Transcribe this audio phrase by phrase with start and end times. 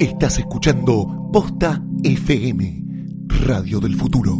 [0.00, 2.84] Estás escuchando Posta FM,
[3.44, 4.38] Radio del Futuro.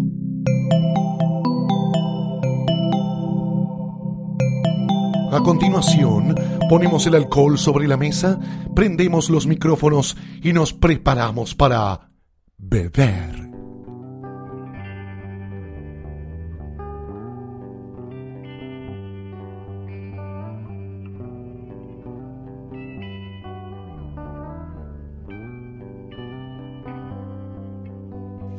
[5.31, 6.35] A continuación,
[6.71, 8.39] ponemos el alcohol sobre la mesa,
[8.75, 12.11] prendemos los micrófonos y nos preparamos para
[12.57, 13.50] beber.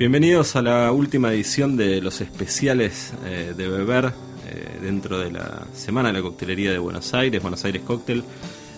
[0.01, 4.05] Bienvenidos a la última edición de los especiales eh, de beber
[4.47, 8.23] eh, dentro de la Semana de la Coctelería de Buenos Aires, Buenos Aires Cocktail,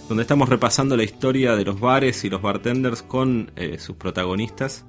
[0.09, 4.83] donde estamos repasando la historia de los bares y los bartenders con eh, sus protagonistas.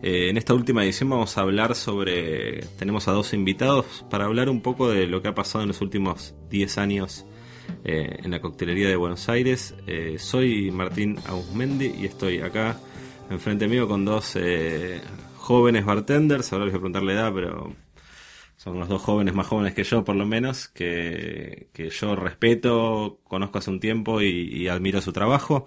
[0.00, 4.62] En esta última edición vamos a hablar sobre, tenemos a dos invitados para hablar un
[4.62, 7.26] poco de lo que ha pasado en los últimos 10 años
[7.84, 9.74] en la coctelería de Buenos Aires.
[10.16, 12.78] soy Martín Ausmendi y estoy acá
[13.30, 14.36] enfrente mío con dos
[15.44, 17.74] jóvenes bartenders, ahora les voy a preguntar la edad, pero
[18.56, 23.58] son los dos jóvenes más jóvenes que yo, por lo menos, que, yo respeto, conozco
[23.58, 25.66] hace un tiempo y, admiro su trabajo.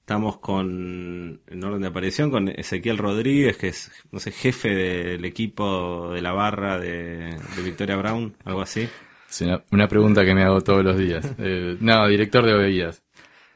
[0.00, 5.24] Estamos con, en orden de aparición, con Ezequiel Rodríguez, que es, no sé, jefe del
[5.26, 8.88] equipo de la barra de, Victoria Brown, algo así.
[9.28, 11.30] Es una, pregunta que me hago todos los días.
[11.38, 13.02] Eh, no, director de bebidas.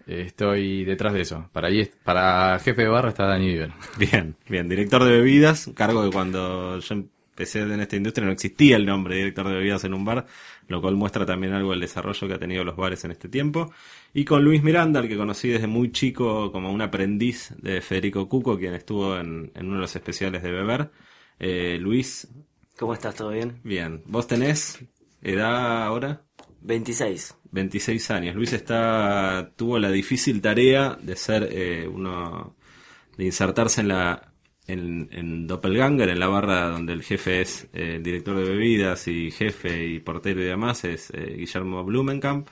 [0.06, 1.48] Estoy detrás de eso.
[1.52, 3.72] Para ahí, para jefe de barra está Dani Bieber.
[3.98, 4.68] Bien, bien.
[4.68, 9.14] Director de bebidas, cargo de cuando yo empecé en esta industria no existía el nombre
[9.14, 10.26] de director de bebidas en un bar,
[10.68, 13.72] lo cual muestra también algo del desarrollo que ha tenido los bares en este tiempo.
[14.12, 18.28] Y con Luis Miranda, al que conocí desde muy chico como un aprendiz de Federico
[18.28, 20.90] Cuco, quien estuvo en, uno de los especiales de beber.
[21.38, 22.28] Eh, Luis.
[22.78, 23.14] ¿Cómo estás?
[23.14, 23.60] ¿Todo bien?
[23.64, 24.02] Bien.
[24.06, 24.84] ¿Vos tenés
[25.22, 26.22] edad ahora?
[26.62, 27.36] 26.
[27.50, 28.34] 26 años.
[28.34, 32.56] Luis está tuvo la difícil tarea de ser eh, uno
[33.16, 34.32] de insertarse en la
[34.66, 39.08] en, en, Doppelganger, en la barra donde el jefe es eh, el director de bebidas
[39.08, 42.48] y jefe y portero y demás, es eh, Guillermo Blumenkamp,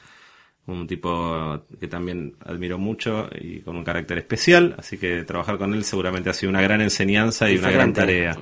[0.67, 5.73] un tipo que también admiro mucho y con un carácter especial, así que trabajar con
[5.73, 8.37] él seguramente ha sido una gran enseñanza y una gran tarea.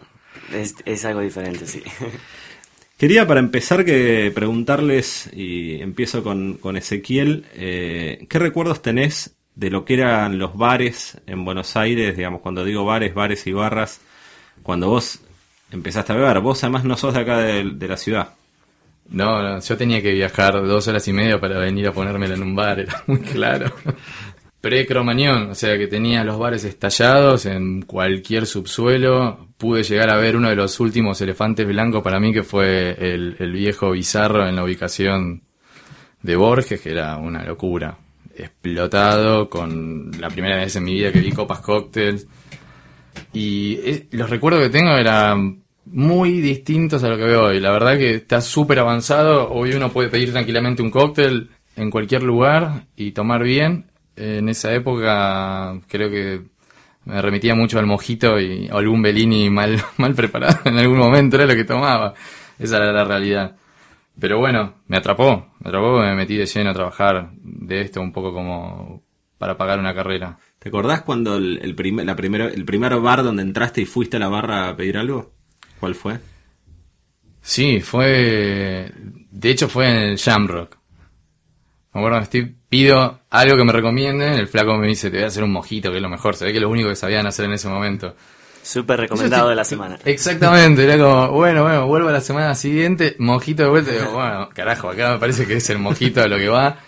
[0.53, 1.83] Es, es algo diferente, sí.
[2.99, 9.71] Quería para empezar que preguntarles, y empiezo con, con Ezequiel, eh, ¿qué recuerdos tenés de
[9.71, 12.17] lo que eran los bares en Buenos Aires?
[12.17, 14.01] Digamos, cuando digo bares, bares y barras,
[14.65, 15.21] cuando vos
[15.71, 18.31] empezaste a beber, vos además no sos de acá de, la ciudad.
[19.09, 22.43] No, no, yo tenía que viajar dos horas y media para venir a ponérmela en
[22.43, 23.73] un bar, era muy claro
[24.69, 29.49] pre-cromañón, o sea que tenía los bares estallados en cualquier subsuelo.
[29.57, 33.51] Pude llegar a ver uno de los últimos elefantes blancos para mí, que fue el,
[33.51, 35.43] viejo bizarro en la ubicación
[36.21, 37.97] de Borges, que era una locura.
[38.37, 42.27] Explotado, con la primera vez en mi vida que vi copas cócteles.
[43.33, 47.59] Y eh, los recuerdos que tengo eran muy distintos a lo que veo hoy.
[47.59, 49.51] La verdad que está súper avanzado.
[49.51, 53.87] Hoy uno puede pedir tranquilamente un cóctel en cualquier lugar y tomar bien
[54.19, 56.43] en esa época creo que
[57.05, 61.47] me remitía mucho al mojito y algún Bellini mal, mal preparado en algún momento era
[61.47, 62.15] lo que tomaba.
[62.59, 63.57] Esa era la realidad.
[64.21, 68.13] Pero bueno, me atrapó, me atrapó, me metí de lleno a trabajar de esto un
[68.13, 69.03] poco como
[69.39, 70.39] para pagar una carrera.
[70.59, 74.21] ¿Te acordás cuando el, primer, la primera, el primer bar donde entraste y fuiste a
[74.21, 75.33] la barra a pedir algo?
[75.79, 76.19] ¿Cuál fue?
[77.41, 78.93] Sí, fue...
[79.31, 80.77] De hecho fue en el Shamrock.
[81.95, 85.29] Me acuerdo, estoy, pido algo que me recomienden, el flaco me dice, te voy a
[85.29, 87.27] hacer un mojito, que es lo mejor, se ve que es lo único que sabían
[87.27, 88.15] hacer en ese momento.
[88.63, 89.99] Súper recomendado de la semana.
[90.05, 94.13] Exactamente, era como, bueno, bueno, vuelvo a la semana siguiente, mojito de vuelta, y digo,
[94.13, 96.79] bueno, carajo, acá me parece que es el mojito de lo que va.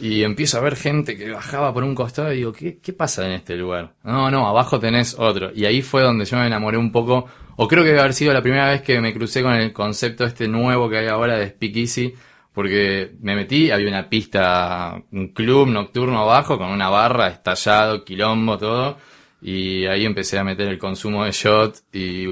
[0.00, 3.26] Y empiezo a ver gente que bajaba por un costado y digo, ¿qué, ¿qué pasa
[3.26, 3.94] en este lugar?
[4.04, 5.50] No, no, abajo tenés otro.
[5.52, 7.26] Y ahí fue donde yo me enamoré un poco,
[7.56, 10.24] o creo que debe haber sido la primera vez que me crucé con el concepto
[10.24, 12.14] este nuevo que hay ahora de Speakeasy,
[12.58, 18.58] porque me metí, había una pista, un club nocturno abajo con una barra, estallado, quilombo,
[18.58, 18.98] todo,
[19.40, 22.26] y ahí empecé a meter el consumo de shot y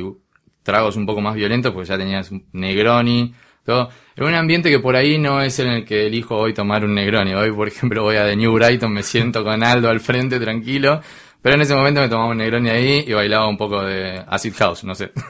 [0.64, 3.34] tragos un poco más violentos, porque ya tenías Negroni,
[3.64, 6.84] Todo, en un ambiente que por ahí no es en el que elijo hoy tomar
[6.84, 7.32] un Negroni.
[7.32, 11.02] Hoy, por ejemplo, voy a The New Brighton, me siento con Aldo al frente, tranquilo.
[11.46, 14.52] Pero en ese momento me tomaba un Negroni ahí y bailaba un poco de Acid
[14.54, 15.12] House, no sé.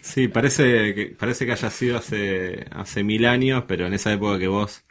[0.00, 4.38] Sí, parece que, parece que haya sido hace, hace mil años, pero en esa época
[4.38, 4.84] que vos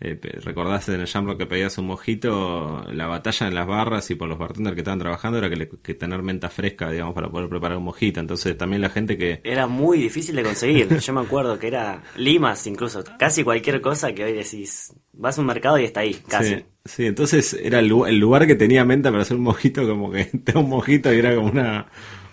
[0.00, 4.16] eh, recordaste en el Jamrock que pedías un mojito, la batalla en las barras y
[4.16, 7.28] por los bartenders que estaban trabajando era que, le- que tener menta fresca, digamos, para
[7.30, 8.18] poder preparar un mojito.
[8.18, 9.40] Entonces también la gente que...
[9.44, 10.98] Era muy difícil de conseguir.
[10.98, 13.04] Yo me acuerdo que era limas incluso.
[13.18, 16.56] Casi cualquier cosa que hoy decís, vas a un mercado y está ahí, casi.
[16.56, 20.10] Sí, sí, entonces era el, el lugar que tenía menta para hacer un mojito, como
[20.10, 21.86] que te da un mojito y era como una,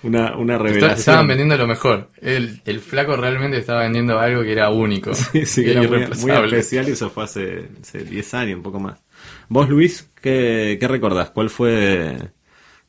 [0.04, 1.00] una, una Está- revelación.
[1.00, 2.10] Estaban vendiendo lo mejor.
[2.22, 5.14] El, el flaco realmente estaba vendiendo algo que era único.
[5.16, 8.80] Sí, sí, que era muy, especial y eso fue hace, hace 10 años, un poco
[8.80, 9.00] más.
[9.50, 11.32] Vos, Luis, ¿qué, qué recordás?
[11.32, 12.18] ¿Cuál fue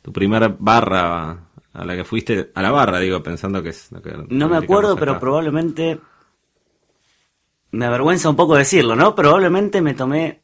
[0.03, 2.51] tu primera barra a la que fuiste?
[2.55, 5.99] A la barra, digo, pensando que es lo que No me acuerdo, pero probablemente.
[7.71, 9.15] Me avergüenza un poco decirlo, ¿no?
[9.17, 10.44] Probablemente me tomé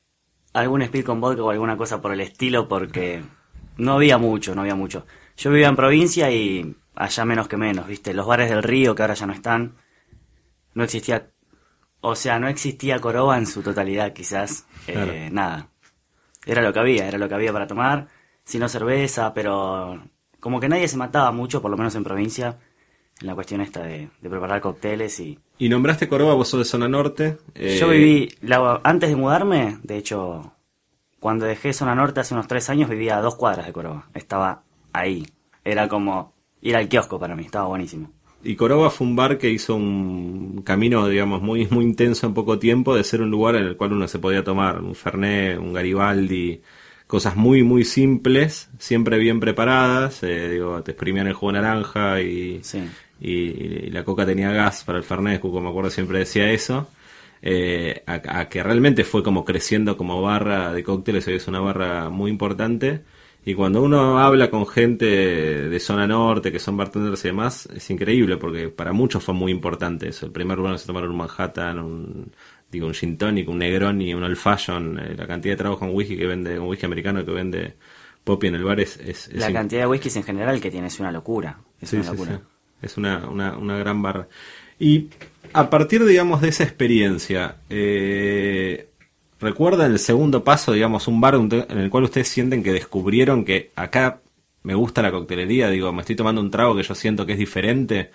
[0.53, 3.23] algún speed con vodka o alguna cosa por el estilo porque
[3.77, 5.07] no había mucho, no había mucho.
[5.37, 8.13] Yo vivía en provincia y allá menos que menos, ¿viste?
[8.13, 9.77] Los bares del río que ahora ya no están.
[10.75, 11.31] No existía.
[12.03, 14.67] O sea, no existía Coroba en su totalidad, quizás.
[14.87, 15.69] Eh, nada.
[16.47, 18.09] Era lo que había, era lo que había para tomar.
[18.45, 20.03] Si no cerveza, pero.
[20.41, 22.59] Como que nadie se mataba mucho, por lo menos en provincia,
[23.21, 25.39] en la cuestión esta de, de preparar cócteles y.
[25.59, 27.37] Y nombraste Córdoba, vos sos de zona norte.
[27.55, 30.53] eh, Yo viví, la- antes de mudarme, de hecho,
[31.19, 34.09] cuando dejé zona norte hace unos tres años, vivía a dos cuadras de Córdoba.
[34.15, 34.63] Estaba
[34.93, 35.27] ahí.
[35.65, 36.33] Era como
[36.63, 38.11] ir al kiosco para mí, estaba buenísimo.
[38.43, 42.59] Y Coroba fue un bar que hizo un camino, digamos, muy, muy intenso en poco
[42.59, 45.75] tiempo de ser un lugar en el cual uno se podía tomar un Fernet, un
[45.75, 46.63] Garibaldi,
[47.07, 50.23] cosas muy, muy simples, siempre bien preparadas.
[50.23, 52.83] eh, digo, te exprimían el jugo de naranja y, Sí.
[53.21, 56.89] Y, la coca tenía gas para el Fernet, Cuco me acuerdo siempre decía eso.
[57.43, 61.61] eh, a, a que realmente fue como creciendo como barra de cócteles, hoy es una
[61.61, 63.05] barra muy importante.
[63.45, 67.89] Y cuando uno habla con gente de zona norte, que son bartenders y demás, es
[67.91, 70.27] increíble porque para muchos fue muy importante eso.
[70.27, 72.33] El primer lugar se tomaron un Manhattan, un,
[72.71, 75.91] digo, un gin tonic, un Negroni, un Old Fashion, eh, la cantidad de tragos con
[75.95, 77.77] whisky que vende, con whisky americano que vende
[78.25, 80.87] Poppy en el bar es, es, es La cantidad de whiskies en general que tiene
[80.89, 81.65] es una locura.
[81.81, 82.41] Es Sí, una sí, locura.
[82.41, 82.45] sí.
[82.83, 84.29] Es una, una, una gran barra.
[84.79, 85.09] Y
[85.53, 88.89] a partir, digamos, de esa experiencia, eh,
[89.39, 93.71] ¿recuerdan el segundo paso, digamos, un bar en el cual ustedes sienten que descubrieron que
[93.77, 94.21] acá
[94.63, 95.69] me gusta la coctelería?
[95.71, 98.11] Digo, me estoy tomando un trago que yo siento que es diferente.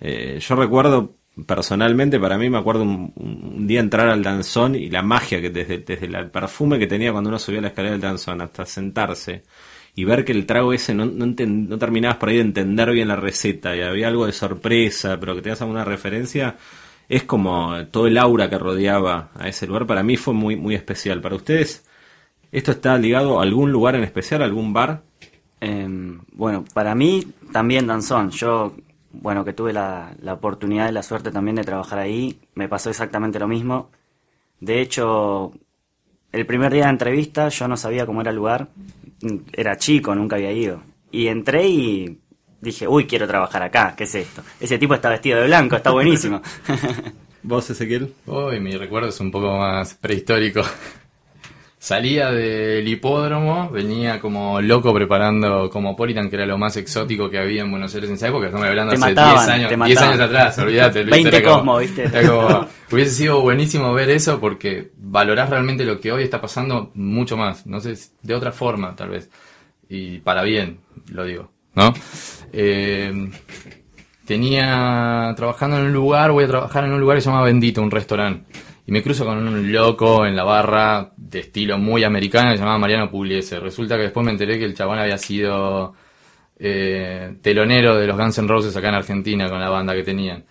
[0.00, 1.14] Eh, yo recuerdo,
[1.46, 5.50] personalmente, para mí me acuerdo un, un día entrar al danzón y la magia que
[5.50, 9.42] desde, desde el perfume que tenía cuando uno subía la escalera del danzón hasta sentarse
[9.98, 13.16] y ver que el trago ese no, no, terminabas por ahí de entender bien la
[13.16, 16.54] receta y había algo de sorpresa, pero que te das alguna referencia,
[17.08, 19.88] es como todo el aura que rodeaba a ese lugar.
[19.88, 21.20] Para mí fue muy, muy especial.
[21.20, 21.84] Para ustedes,
[22.52, 25.02] ¿esto está ligado a algún lugar en especial, algún bar?
[25.60, 28.30] Em, bueno, para mí también danzón.
[28.30, 28.76] Yo,
[29.10, 32.88] bueno, que tuve la, la oportunidad y la suerte también de trabajar ahí, me pasó
[32.88, 33.90] exactamente lo mismo.
[34.60, 35.54] De hecho,
[36.30, 38.68] el primer día de entrevista yo no sabía cómo era el lugar.
[39.52, 40.82] Era chico, nunca había ido.
[41.10, 42.18] Y entré y
[42.60, 44.42] dije, uy, quiero trabajar acá, ¿qué es esto?
[44.60, 46.42] Ese tipo está vestido de blanco, está buenísimo.
[47.42, 48.14] ¿Vos, Ezequiel?
[48.26, 50.62] Uy, mi recuerdo es un poco más prehistórico.
[51.92, 57.62] Salía del hipódromo, venía como loco preparando Cosmopolitan, que era lo más exótico que había
[57.62, 58.48] en Buenos Aires en esa época.
[58.48, 60.08] Estamos hablando Te hace mataban, 10 años, te 10 mataban.
[60.12, 61.00] años atrás, olvídate.
[61.04, 62.10] Luis, 20 era como- Cosmo, ¿viste?
[62.28, 67.38] como- hubiese sido buenísimo ver eso porque valorás realmente lo que hoy está pasando mucho
[67.38, 67.66] más.
[67.66, 69.30] No sé, de otra forma, tal vez.
[69.88, 70.80] Y para bien,
[71.10, 71.94] lo digo, ¿no?
[72.52, 73.30] Eh,
[74.26, 77.80] tenía trabajando en un lugar, voy a trabajar en un lugar que se llama Bendito,
[77.80, 78.44] un restaurante.
[78.88, 82.62] Y me cruzo con un loco en la barra de estilo muy americano que se
[82.62, 83.60] llamaba Mariano Pugliese.
[83.60, 85.92] Resulta que después me enteré que el chabón había sido
[86.58, 90.42] eh, telonero de los Guns N' Roses acá en Argentina con la banda que tenían.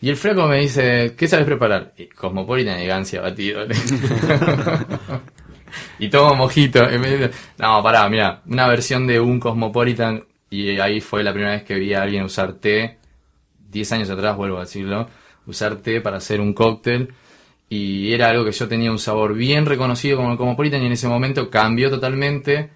[0.00, 1.94] Y el flaco me dice, ¿qué sabes preparar?
[1.98, 3.66] Y Cosmopolitan y Gancia batido.
[5.98, 6.86] y tomo mojito.
[7.58, 10.22] No, pará, mira, una versión de un Cosmopolitan.
[10.48, 12.98] Y ahí fue la primera vez que vi a alguien usar té.
[13.68, 15.08] Diez años atrás, vuelvo a decirlo.
[15.44, 17.12] Usar té para hacer un cóctel.
[17.70, 20.82] Y era algo que yo tenía un sabor bien reconocido como el Cosmopolitan.
[20.82, 22.70] Y en ese momento cambió totalmente.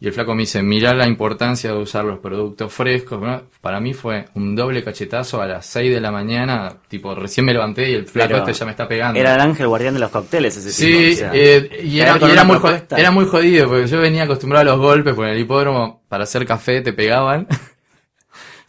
[0.00, 3.22] Y el flaco me dice, mirá la importancia de usar los productos frescos.
[3.22, 3.44] ¿no?
[3.62, 6.76] Para mí fue un doble cachetazo a las 6 de la mañana.
[6.88, 9.18] Tipo, recién me levanté y el flaco Pero este ya me está pegando.
[9.18, 11.12] Era el ángel guardián de los cócteles ese Sí, tipo.
[11.14, 12.98] o sea, eh, y, era, y era muy jo- propuesta.
[12.98, 16.24] era muy jodido, porque yo venía acostumbrado a los golpes, porque en el hipódromo, para
[16.24, 17.46] hacer café te pegaban.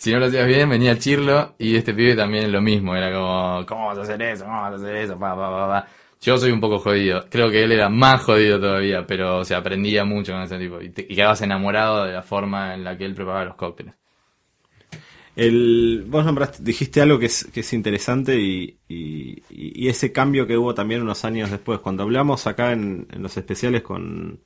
[0.06, 2.96] Si no lo hacías bien, venía a Chirlo y este pibe también lo mismo.
[2.96, 4.46] Era como, ¿cómo vas a hacer eso?
[4.46, 5.18] ¿Cómo vas a hacer eso?
[5.18, 5.88] Pa, pa, pa, pa.
[6.22, 7.26] Yo soy un poco jodido.
[7.28, 10.80] Creo que él era más jodido todavía, pero o sea, aprendía mucho con ese tipo.
[10.80, 13.96] Y, quedabas enamorado de la forma en la que él preparaba los cócteles.
[15.36, 20.76] El, vos nombraste, dijiste algo que es, interesante y, y- y ese cambio que hubo
[20.76, 21.80] también unos años después.
[21.80, 24.40] Cuando hablamos acá en, en los especiales con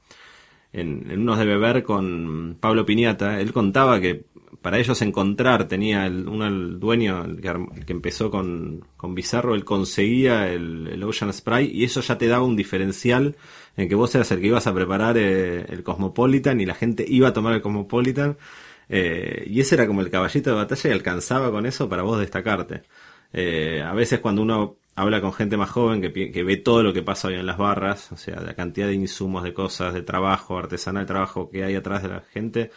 [0.73, 4.25] en, en unos de beber con Pablo Piñata, él contaba que
[4.61, 9.15] para ellos encontrar tenía el, uno el dueño el que, el que empezó con, con
[9.15, 13.35] Bizarro, él conseguía el, Ocean Spray y eso ya te daba un diferencial
[13.77, 17.05] en que vos eras el que ibas a preparar eh, el Cosmopolitan y la gente
[17.07, 18.37] iba a tomar el Cosmopolitan
[18.89, 22.19] eh, y ese era como el caballito de batalla y alcanzaba con eso para vos
[22.19, 22.83] destacarte.
[23.31, 26.91] Eh, a veces cuando uno habla con gente más joven que, que ve todo lo
[26.91, 30.01] que pasa hoy en las barras, o sea, la cantidad de insumos, de cosas, de
[30.01, 32.71] trabajo, artesanal, trabajo que hay atrás de la gente,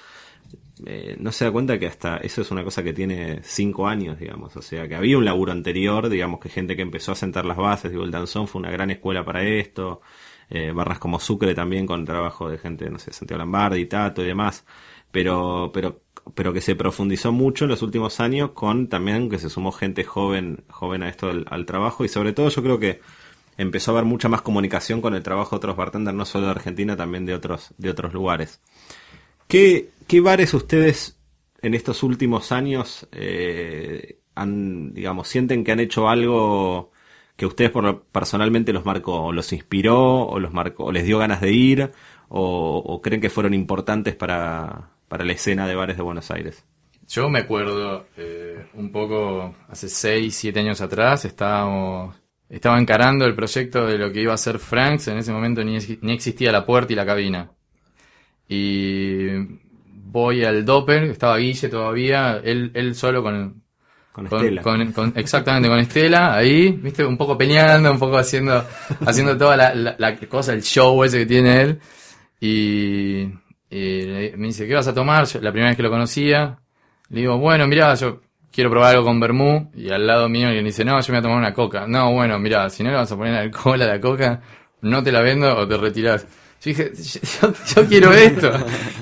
[0.86, 4.18] eh, no se da cuenta que hasta eso es una cosa que tiene cinco años,
[4.18, 4.56] digamos.
[4.56, 7.56] O sea, que había un laburo anterior, digamos, que gente que empezó a sentar las
[7.56, 10.00] bases, digo, el danzón fue una gran escuela para esto,
[10.50, 14.26] eh, barras como Sucre también con trabajo de gente, no sé, Santiago Lambardi, Tato y
[14.26, 14.64] demás,
[15.10, 16.02] pero, pero,
[16.34, 20.04] pero que se profundizó mucho en los últimos años con también que se sumó gente
[20.04, 23.00] joven, joven a esto al, trabajo y sobre todo yo creo que
[23.56, 26.52] empezó a haber mucha más comunicación con el trabajo de otros bartenders, no solo de
[26.52, 28.60] Argentina, también de otros, de otros lugares.
[29.48, 31.19] ¿Qué, qué bares ustedes
[31.62, 36.90] en estos últimos años eh, han, digamos, sienten que han hecho algo
[37.35, 37.73] que ustedes
[38.12, 41.92] personalmente los marcó, o los inspiró, o los marcó, o les dio ganas de ir,
[42.28, 46.62] o, creen que fueron importantes para, para la escena de bares de Buenos Aires?
[47.09, 52.14] Yo me acuerdo eh, un poco hace 6, 7 años atrás, estábamos,
[52.50, 55.78] estaba encarando el proyecto de lo que iba a ser Franks, en ese momento ni,
[56.02, 57.50] ni existía la puerta y la cabina.
[58.47, 59.62] Y
[60.12, 63.62] voy al Doppel, estaba Guille todavía, él, él solo con,
[64.12, 64.62] Con con, Estela.
[64.62, 68.64] con- con- exactamente con Estela ahí, viste, un poco peleando, un poco haciendo,
[69.07, 71.81] haciendo toda la, la- la cosa, el show ese que tiene él.
[72.40, 73.28] Y,
[73.71, 75.25] me dice, ¿qué vas a tomar?
[75.26, 76.59] Yo, la primera vez que lo conocía,
[77.09, 78.21] le digo, bueno, mirá, yo
[78.52, 79.71] quiero probar algo con vermú.
[79.75, 81.87] Y al lado mío alguien dice, no, yo me voy a tomar una coca.
[81.87, 84.40] No, bueno, mirá, si no le vas a poner alcohol a la coca,
[84.83, 86.26] no te la vendo o te retirás.
[86.64, 86.73] Yo
[87.42, 88.52] yo, yo quiero esto,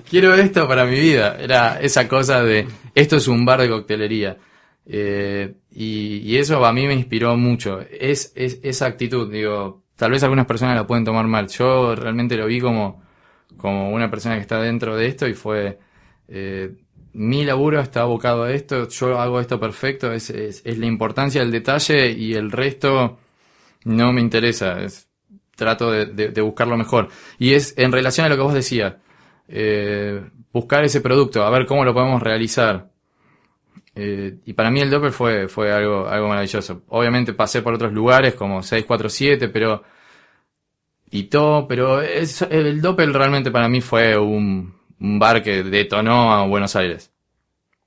[0.09, 1.37] quiero esto para mi vida.
[1.38, 4.38] Era esa cosa de, esto es un bar de coctelería.
[4.87, 7.81] Eh, y, eso a mí me inspiró mucho.
[7.81, 11.49] Es, es esa actitud, digo, tal vez algunas personas la pueden tomar mal.
[11.49, 13.02] Yo realmente lo vi como,
[13.57, 15.79] como una persona que está dentro de esto y fue,
[16.29, 16.75] eh,
[17.12, 20.31] mi laburo está abocado a esto, yo hago esto perfecto, es,
[20.64, 23.19] la importancia del detalle y el resto
[23.85, 25.10] no me interesa, es-
[25.61, 27.09] trato de, de- buscar lo mejor.
[27.38, 28.95] Y es en relación a lo que vos decías,
[29.47, 30.21] eh,
[30.52, 32.90] buscar ese producto, a ver cómo lo podemos realizar.
[33.95, 36.83] Eh, y para mí el Doppel fue, fue algo, algo maravilloso.
[36.88, 39.83] Obviamente pasé por otros lugares como 647, pero
[41.12, 46.47] y todo, pero el Doppel realmente para mí fue un, un bar que detonó a
[46.47, 47.12] Buenos Aires.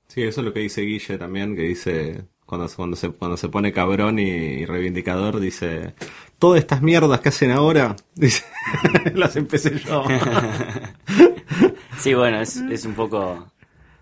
[0.08, 3.48] Sí, eso es lo que dice Guille también, que dice, cuando, cuando, se, cuando se
[3.48, 5.94] pone cabrón y reivindicador, dice,
[6.38, 7.96] todas estas mierdas que hacen ahora,
[9.14, 10.04] las empecé yo.
[11.98, 13.46] Sí, bueno, es, es un poco...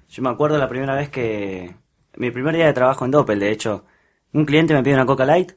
[0.09, 1.75] Yo me acuerdo la primera vez que...
[2.17, 3.85] Mi primer día de trabajo en Doppel, de hecho,
[4.33, 5.53] un cliente me pide una Coca Light,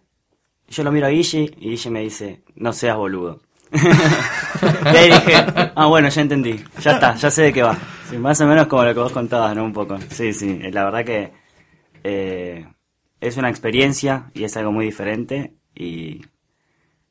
[0.67, 3.41] yo lo miro a Guille y Guille me dice, no seas boludo.
[3.71, 5.33] y ahí dije,
[5.75, 7.77] ah, bueno, ya entendí, ya está, ya sé de qué va.
[8.19, 9.63] Más o menos como lo que vos contabas, ¿no?
[9.63, 9.97] Un poco.
[10.09, 11.31] Sí, sí, la verdad que
[12.03, 12.65] eh,
[13.19, 15.55] es una experiencia y es algo muy diferente.
[15.73, 16.21] Y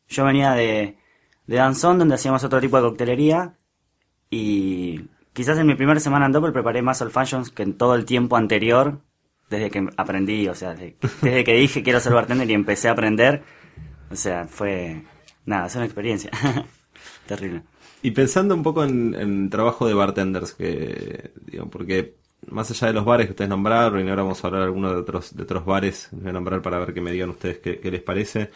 [0.08, 0.98] yo venía de,
[1.46, 3.56] de Danzón, donde hacíamos otro tipo de coctelería,
[4.30, 7.94] y quizás en mi primera semana en Doppel preparé más old fashions que en todo
[7.94, 9.00] el tiempo anterior,
[9.50, 12.92] desde que aprendí, o sea, desde, desde que dije quiero ser bartender y empecé a
[12.92, 13.42] aprender.
[14.10, 15.02] O sea, fue.
[15.46, 16.30] Nada, es una experiencia.
[17.26, 17.62] Terrible.
[18.02, 22.16] Y pensando un poco en, en trabajo de bartenders, que, digo, porque
[22.50, 24.92] más allá de los bares que ustedes nombraron, y ahora vamos a hablar de algunos
[24.92, 27.80] de otros, de otros bares, voy a nombrar para ver que me digan ustedes qué,
[27.80, 28.50] qué les parece.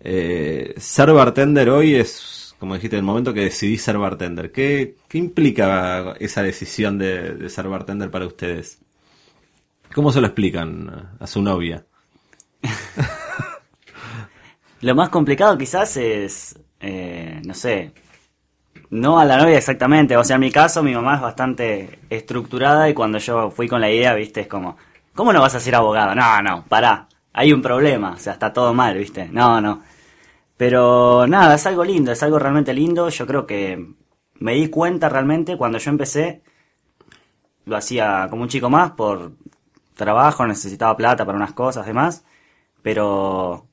[0.00, 4.52] Eh, ser bartender hoy es, como dijiste, el momento que decidí ser bartender.
[4.52, 8.78] ¿Qué, qué implica esa decisión de, ser bartender para ustedes?
[9.94, 11.84] ¿Cómo se lo explican a su novia?
[14.82, 17.92] Lo más complicado quizás es, eh, no sé,
[18.90, 20.16] no a la novia exactamente.
[20.16, 23.80] O sea, en mi caso mi mamá es bastante estructurada y cuando yo fui con
[23.80, 24.76] la idea, viste, es como,
[25.14, 26.14] ¿cómo no vas a ser abogado?
[26.14, 29.28] No, no, pará, hay un problema, o sea, está todo mal, viste.
[29.30, 29.82] No, no.
[30.56, 33.10] Pero nada, es algo lindo, es algo realmente lindo.
[33.10, 33.94] Yo creo que
[34.40, 36.42] me di cuenta realmente cuando yo empecé,
[37.66, 39.32] lo hacía como un chico más por
[39.94, 42.24] trabajo, necesitaba plata para unas cosas, demás,
[42.82, 43.66] pero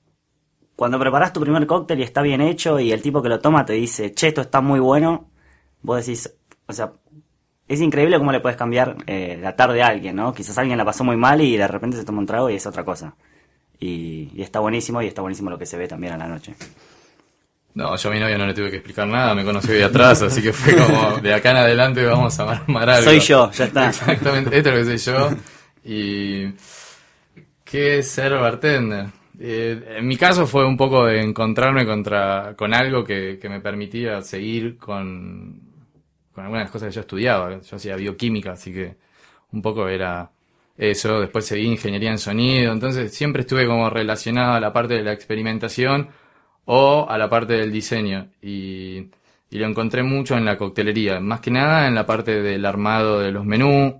[0.75, 3.65] cuando preparas tu primer cóctel y está bien hecho y el tipo que lo toma
[3.65, 5.29] te dice, che, esto está muy bueno,
[5.81, 6.33] vos decís,
[6.67, 6.93] o sea,
[7.67, 10.33] es increíble cómo le puedes cambiar eh, la tarde a alguien, ¿no?
[10.33, 12.67] Quizás alguien la pasó muy mal y de repente se toma un trago y es
[12.67, 13.15] otra cosa.
[13.83, 16.53] Y, y está buenísimo y está buenísimo lo que se ve también a la noche.
[17.73, 20.21] No, yo a mi novia no le tuve que explicar nada, me conoció de atrás,
[20.21, 23.03] así que fue como, de acá en adelante vamos a armar algo.
[23.03, 23.89] Soy yo, ya está.
[23.89, 25.29] Exactamente, esto es lo que soy yo.
[25.83, 26.53] Y...
[27.65, 29.07] ¿Qué es ser bartender?
[29.39, 33.61] Eh, en mi caso fue un poco de encontrarme contra, con algo que, que me
[33.61, 35.59] permitía seguir con,
[36.31, 37.59] con algunas cosas que yo estudiaba.
[37.59, 38.95] Yo hacía bioquímica, así que
[39.51, 40.29] un poco era
[40.77, 41.19] eso.
[41.21, 45.13] Después seguí ingeniería en sonido, entonces siempre estuve como relacionado a la parte de la
[45.13, 46.09] experimentación
[46.65, 48.31] o a la parte del diseño.
[48.41, 49.09] Y,
[49.49, 53.19] y lo encontré mucho en la coctelería, más que nada en la parte del armado
[53.19, 53.93] de los menús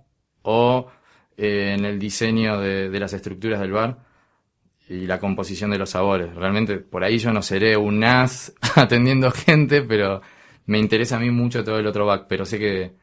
[0.44, 0.92] o
[1.38, 3.98] eh, en el diseño de, de las estructuras del bar
[4.90, 6.34] y la composición de los sabores.
[6.36, 10.22] Realmente por ahí yo no seré un as atendiendo gente, pero
[10.66, 13.03] me interesa a mí mucho todo el otro back, pero sé que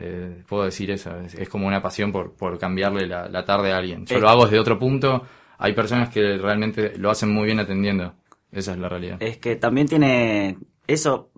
[0.00, 3.72] eh, puedo decir eso, es, es, como una pasión por, por cambiarle la, la tarde
[3.72, 4.06] a alguien.
[4.06, 5.22] Yo Es- lo hago desde otro punto,
[5.58, 8.14] hay personas que realmente lo hacen muy bien atendiendo,
[8.50, 9.18] esa es la realidad.
[9.20, 10.56] Es que también tiene.
[10.86, 11.30] Eso,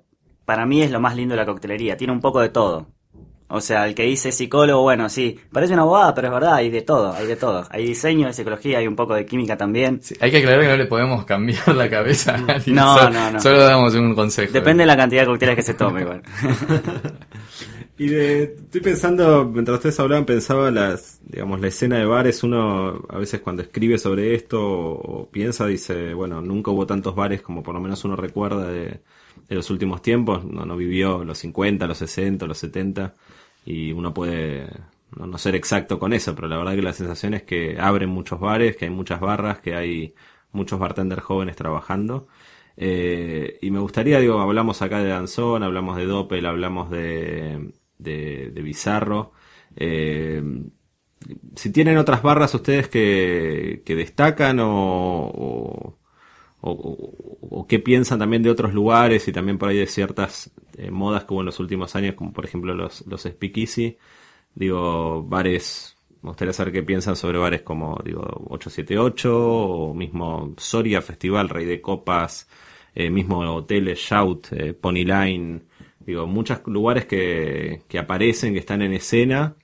[0.44, 1.96] para mí, es lo más lindo de la coctelería.
[1.96, 2.86] Tiene un poco de todo.
[3.54, 6.70] O sea, el que dice psicólogo, bueno, sí, parece una bobada, pero es verdad, hay
[6.70, 7.66] de todo, hay de todo.
[7.70, 10.02] Hay diseño, hay psicología, hay un poco de química también.
[10.02, 12.38] Sí, hay que aclarar que no le podemos cambiar la cabeza
[12.68, 13.40] No, solo, no, no.
[13.42, 14.54] solo damos un consejo.
[14.54, 16.22] Depende de la cantidad de cócteles que se tome, igual.
[18.02, 23.06] Y de, estoy pensando, mientras ustedes hablaban, pensaba las, digamos, la escena de bares, uno
[23.08, 27.62] a veces cuando escribe sobre esto o, piensa, dice, bueno, nunca hubo tantos bares como
[27.62, 29.02] por lo menos uno recuerda de,
[29.48, 33.14] de los últimos tiempos, no, no vivió los 50, los 60, los 70,
[33.66, 34.66] y uno puede
[35.16, 38.10] no, no ser exacto con eso, pero la verdad que la sensación es que abren
[38.10, 40.12] muchos bares, que hay muchas barras, que hay
[40.50, 42.26] muchos bartenders jóvenes trabajando.
[42.76, 47.72] Eh, y me gustaría, digo, hablamos acá de Danzón, hablamos de Doppel, hablamos de,
[48.02, 49.32] de, Bizarro.
[49.76, 50.42] Eh,
[51.56, 55.98] si tienen otras barras ustedes que, destacan o,
[56.60, 61.24] o, qué piensan también de otros lugares y también por ahí de ciertas eh, modas
[61.24, 63.28] que hubo en los últimos años, como por ejemplo los, los.
[64.54, 71.00] Digo, bares, me gustaría saber qué piensan sobre bares como, digo, 878 o mismo Soria
[71.00, 72.48] Festival, Rey de Copas,
[72.94, 74.48] eh, mismo hoteles, Shout,
[74.80, 75.62] Pony Line,
[76.06, 79.56] digo, muchos lugares que, que aparecen, que están en escena.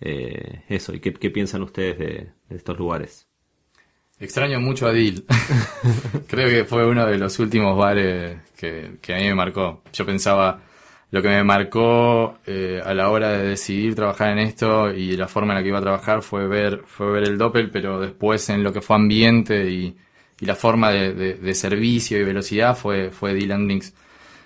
[0.00, 3.26] Eh, eso, ¿y qué, qué piensan ustedes de, estos lugares?
[4.18, 5.24] Extraño mucho a Dil.
[6.28, 9.82] Creo que fue uno de los últimos bares que, que a mí me marcó.
[9.92, 10.60] Yo pensaba,
[11.10, 15.26] lo que me marcó eh, a la hora de decidir trabajar en esto y la
[15.28, 18.48] forma en la que iba a trabajar fue ver, fue ver el Doppel, pero después
[18.50, 19.96] en lo que fue ambiente y,
[20.40, 23.94] y la forma de, de- de servicio y velocidad fue, fue Dylan Drinks.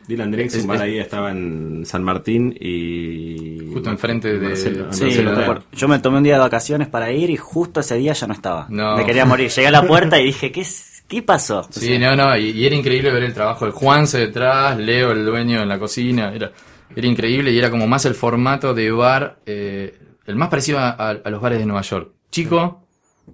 [0.06, 3.70] Dylan Drinks, Es- un bar es- ahí estaba en San Martín y...
[3.72, 7.30] Justo enfrente de- Marcelo- Sí, Marcelo yo me tomé un día de vacaciones para ir
[7.30, 8.66] y justo ese día ya no estaba.
[8.70, 8.96] No.
[8.96, 9.50] Me quería morir.
[9.50, 11.60] Llegué a la puerta y dije, ¿qué, es- qué pasó?
[11.60, 14.78] O Sí, sea, no, no, y, y era increíble ver el trabajo de Juanse detrás,
[14.78, 16.52] Leo, el dueño en la cocina, era,
[16.94, 20.90] era increíble y era como más el formato de bar, eh, el más parecido a,
[20.90, 22.10] a- a los bares de Nueva York.
[22.30, 22.80] Chico,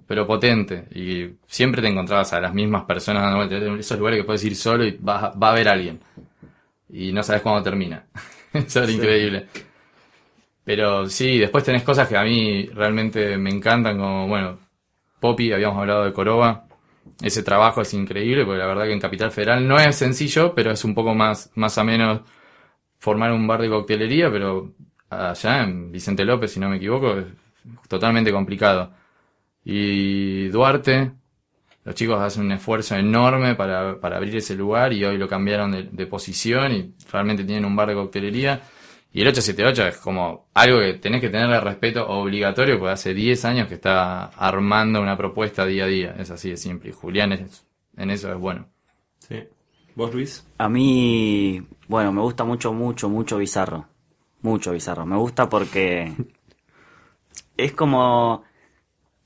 [0.07, 4.23] pero potente, y siempre te encontrabas a las mismas personas dando vueltas, esos lugares que
[4.25, 5.99] puedes ir solo y va, a- va a haber alguien.
[6.91, 8.05] Y no sabes cuándo termina.
[8.53, 9.47] Eso era increíble.
[10.63, 14.59] Pero sí, después tenés cosas que a mí realmente me encantan, como, bueno,
[15.19, 16.65] Poppy, habíamos hablado de Coroba.
[17.21, 20.71] Ese trabajo es increíble, porque la verdad que en Capital Federal no es sencillo, pero
[20.71, 22.21] es un poco más, más o menos
[22.99, 24.73] formar un bar de coctelería, pero
[25.09, 27.25] allá en Vicente López, si no me equivoco, es
[27.87, 28.93] totalmente complicado.
[29.63, 31.11] Y Duarte,
[31.83, 35.71] los chicos hacen un esfuerzo enorme para, para abrir ese lugar y hoy lo cambiaron
[35.71, 38.61] de, de posición y realmente tienen un bar de coctelería.
[39.13, 43.43] Y el 878 es como algo que tenés que tenerle respeto obligatorio, porque hace 10
[43.45, 46.15] años que está armando una propuesta día a día.
[46.17, 46.91] Es así de simple.
[46.91, 47.65] Y Julián es-
[47.97, 48.67] en eso es bueno.
[49.19, 49.43] Sí.
[49.95, 50.47] ¿Vos, Luis?
[50.59, 53.85] A mí, bueno, me gusta mucho, mucho, mucho Bizarro.
[54.43, 55.05] Mucho Bizarro.
[55.05, 56.13] Me gusta porque
[57.57, 58.43] es como...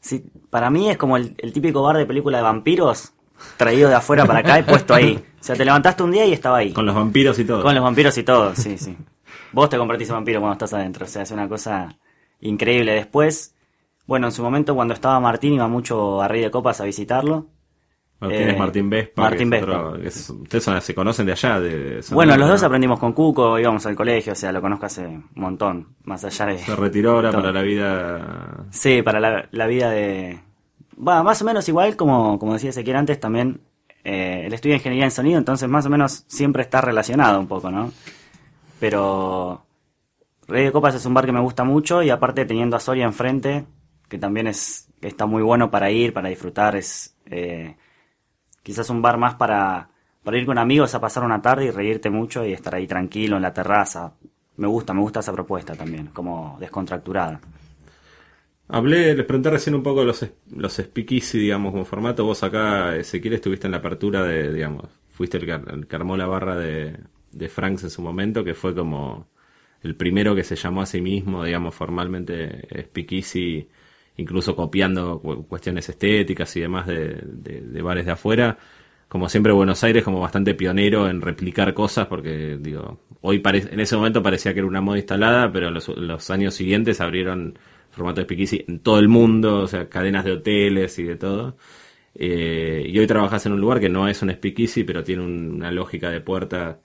[0.05, 3.13] Sí, para mí es como el, el típico bar de película de vampiros
[3.57, 5.15] traído de afuera para acá y puesto ahí.
[5.41, 6.73] O sea, te levantaste un día y estaba ahí.
[6.73, 7.63] Con los vampiros y todo.
[7.63, 8.95] Con los vampiros y todo, sí, sí.
[9.51, 11.97] Vos te convertís en vampiro cuando estás adentro, o sea, es una cosa
[12.39, 12.91] increíble.
[12.91, 13.55] Después,
[14.05, 17.47] bueno, en su momento cuando estaba Martín iba mucho a Rey de Copas a visitarlo
[18.19, 19.21] ¿Quién es Eh, Martín Vespa?
[19.23, 19.81] Martín que es Vespa.
[19.87, 21.59] otro- que es- ustedes son- se conocen de allá.
[21.59, 24.85] De, Bueno, de- los dos aprendimos con Cuco, íbamos al colegio, o sea, lo conozco
[24.85, 26.57] hace un montón, más allá de...
[26.59, 27.41] Se retiró ahora todo.
[27.41, 28.65] para la vida.
[28.71, 30.39] Sí, para la, la vida de...
[30.97, 33.59] Va, más o menos igual, como, como decía Ezequiel antes, también
[34.05, 37.69] eh, él estudia ingeniería en sonido, entonces más o menos siempre está relacionado un poco,
[37.69, 37.91] ¿no?
[38.79, 39.65] Pero
[40.47, 43.05] Rey de Copas es un bar que me gusta mucho y aparte teniendo a Soria
[43.05, 43.65] enfrente,
[44.07, 47.75] que también es está muy bueno para ir, para disfrutar, es eh,
[48.65, 49.87] quizás un bar más para,
[50.23, 53.35] para ir con amigos a pasar una tarde y reírte mucho y estar ahí tranquilo
[53.35, 54.11] en la terraza.
[54.57, 57.39] Me gusta, me gusta esa propuesta también, como descontracturada.
[58.67, 60.25] Hablé, les pregunté recién un poco de los,
[60.55, 62.25] los speakeasy, digamos, como formato.
[62.25, 66.17] Vos acá, Ezequiel, estuviste en la apertura de, digamos, fuiste el que, el que armó
[66.17, 66.97] la barra de,
[67.31, 69.27] de Franks en su momento, que fue como
[69.83, 73.69] el primero que se llamó a sí mismo, digamos, formalmente speakeasy,
[74.17, 77.21] incluso copiando cu- cuestiones estéticas y demás de,
[77.81, 78.57] bares de afuera.
[79.07, 83.95] Como siempre, Buenos Aires como bastante pionero en replicar cosas, porque, digo, hoy en ese
[83.95, 87.57] momento parecía que era una moda instalada, pero los, los años siguientes abrieron
[87.91, 91.55] formato de speakeasy en todo el mundo, o sea, cadenas de hoteles y de todo.
[92.15, 95.51] Eh, y hoy trabajas en un lugar que no es un speakeasy, pero tiene un-
[95.55, 96.77] una lógica de puertas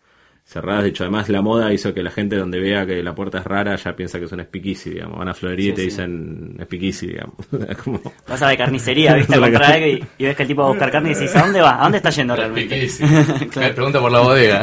[0.50, 0.82] cerradas.
[0.82, 3.44] De hecho, además la moda hizo que la gente donde vea que la puerta es
[3.44, 5.18] rara ya piensa que es un speakeasy, digamos.
[5.18, 5.86] Van a Florería y te sí.
[5.86, 7.34] dicen speakeasy, digamos.
[7.84, 9.34] Como- Vas a la carnicería, ¿viste?
[9.36, 11.34] A comprar algo y, y ves que el tipo va a buscar carne y decís,
[11.36, 11.78] ¿a dónde va?
[11.80, 12.88] ¿A dónde está yendo realmente?
[13.56, 14.62] Me pregunta por la bodega.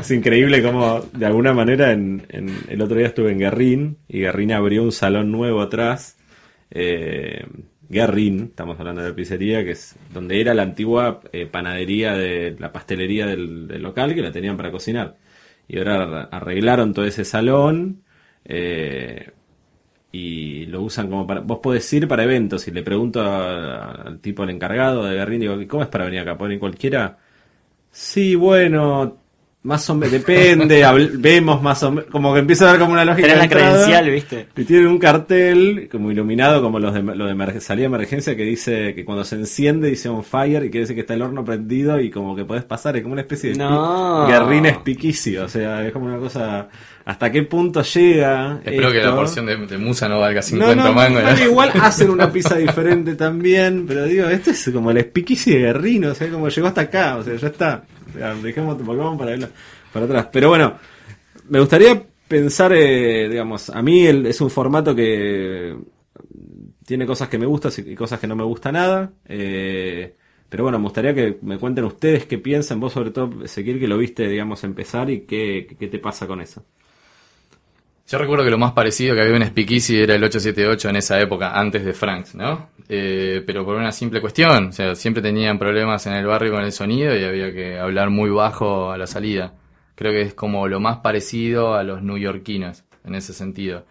[0.00, 4.20] es increíble cómo, de alguna manera, en, en- el otro día estuve en Guerrín y
[4.20, 6.16] Guerrín abrió un salón nuevo atrás.
[6.70, 7.44] Eh,
[7.88, 12.54] Guerrín, estamos hablando de la pizzería, que es donde era la antigua eh, panadería de
[12.58, 15.16] la pastelería del, local que la tenían para cocinar.
[15.66, 18.02] Y ahora ar- arreglaron todo ese salón.
[18.44, 19.32] eh,
[20.12, 21.40] y lo usan como para...
[21.40, 25.56] Vos podés ir para eventos y le pregunto al tipo, al encargado de Guerrín, digo,
[25.68, 26.38] ¿cómo es para venir acá?
[26.38, 27.18] ¿Pueden ir cualquiera?
[27.90, 29.18] Sí, bueno,
[29.60, 32.92] más o menos, depende, habl- vemos más o menos, como que empieza a ver como
[32.92, 33.26] una lógica.
[33.26, 34.46] Tenés la entrada, credencial, ¿viste?
[34.56, 38.36] Y tienen un cartel como iluminado, como los de, lo de emerg- salida de emergencia,
[38.36, 41.22] que dice que cuando se enciende dice on fire y quiere decir que está el
[41.22, 44.26] horno prendido y como que podés pasar, es como una especie de No.
[44.28, 46.68] guerrín espiquicio, o sea, es como una cosa,
[47.04, 48.60] ¿hasta qué punto llega?
[48.64, 51.22] Espero que la porción de, de musa no valga No, 50 no, mangos.
[51.22, 55.58] bueno, igual hacen una pizza diferente también, pero digo, esto es como el espiquici de
[55.58, 57.82] Guerrino, o sea, como llegó hasta acá, o sea, ya está.
[58.42, 59.48] Dejemos, volvamos para, el-
[59.92, 60.28] para atrás.
[60.32, 60.78] Pero bueno,
[61.48, 65.76] me gustaría pensar, eh, digamos, a mí es un formato que
[66.84, 69.12] tiene cosas que me gustan y cosas que no me gusta nada.
[69.26, 70.14] eh,
[70.48, 73.86] pero bueno, me gustaría que me cuenten ustedes qué piensan, vos sobre todo, Ezequiel, que
[73.88, 76.64] lo viste, digamos, empezar y qué, qué te pasa con eso.
[78.08, 81.20] Yo recuerdo que lo más parecido que había en Speakeasy era el 878 en esa
[81.20, 82.70] época, antes de Franks, ¿no?
[82.88, 86.64] Eh, pero por una simple cuestión, o sea, siempre tenían problemas en el barrio con
[86.64, 89.54] el sonido y había que hablar muy bajo a la salida.
[89.94, 93.84] Creo que es como lo más parecido a los neoyorquinos, en ese sentido.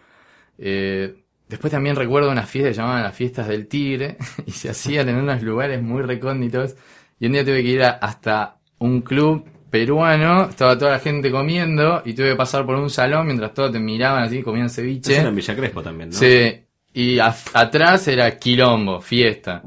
[0.58, 1.14] Eh,
[1.48, 5.16] después también recuerdo unas fiestas que llamaban las fiestas del tigre y se hacían en
[5.16, 6.76] unos lugares muy recónditos
[7.20, 11.30] y un día tuve que ir a- hasta un club peruano, estaba toda la gente
[11.30, 15.12] comiendo y tuve que pasar por un salón mientras todos te miraban así, comían ceviche.
[15.12, 16.16] Eso era en Villa Crespo también, ¿no?
[16.16, 16.60] Sí,
[16.98, 19.62] y atrás era quilombo, fiesta.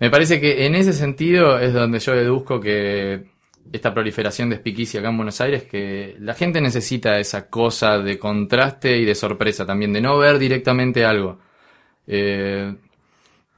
[0.00, 3.26] Me parece que en ese sentido es donde yo deduzco que
[3.70, 8.18] esta proliferación de speakeasy acá en Buenos Aires, que la gente necesita esa cosa de
[8.18, 11.38] contraste y de sorpresa también, de no ver directamente algo.
[12.06, 12.74] Eh,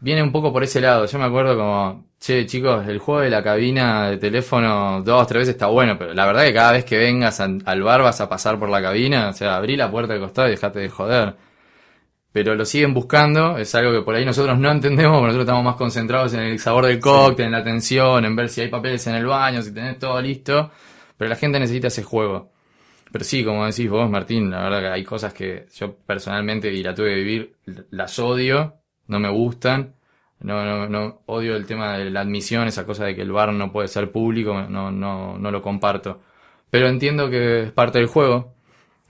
[0.01, 1.07] viene un poco por ese lado.
[1.07, 5.43] Yo me acuerdo como, che, chicos, el juego de la cabina de teléfono dos, tres
[5.43, 8.29] veces está bueno, pero la verdad que cada vez que vengas al bar vas a
[8.29, 11.50] pasar por la cabina, o sea, abrí la puerta de costado y dejate de joder.
[12.33, 15.65] Pero lo siguen buscando, es algo que por ahí nosotros no entendemos, porque nosotros estamos
[15.65, 19.05] más concentrados en el sabor del cóctel, en la atención, en ver si hay papeles
[19.09, 20.71] en el baño, si tenés todo listo,
[21.17, 22.53] pero la gente necesita ese juego.
[23.13, 26.83] Pero sí, como decís vos, Martín, la verdad que hay cosas que yo personalmente, y
[26.83, 27.57] la tuve que vivir,
[27.91, 28.77] las odio,
[29.09, 29.95] no me gustan.
[30.41, 33.53] No, no, no, odio el tema de la admisión, esa cosa de que el bar
[33.53, 36.23] no puede ser público, no, no, no lo comparto.
[36.71, 38.55] Pero entiendo que es parte del juego.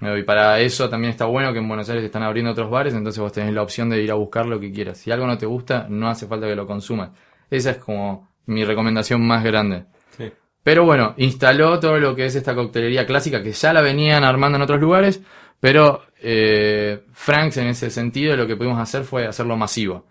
[0.01, 3.21] Y para eso también está bueno que en Buenos Aires están abriendo otros bares, entonces
[3.21, 4.99] vos tenés la opción de ir a buscar lo que quieras.
[4.99, 7.11] Si algo no te gusta, no hace falta que lo consumas.
[7.51, 9.85] Esa es como mi recomendación más grande.
[10.17, 10.33] Sí.
[10.63, 14.57] Pero bueno, instaló todo lo que es esta coctelería clásica que ya la venían armando
[14.57, 15.21] en otros lugares,
[15.61, 20.07] pero eh, Franks en ese sentido lo que pudimos hacer fue hacerlo masivo.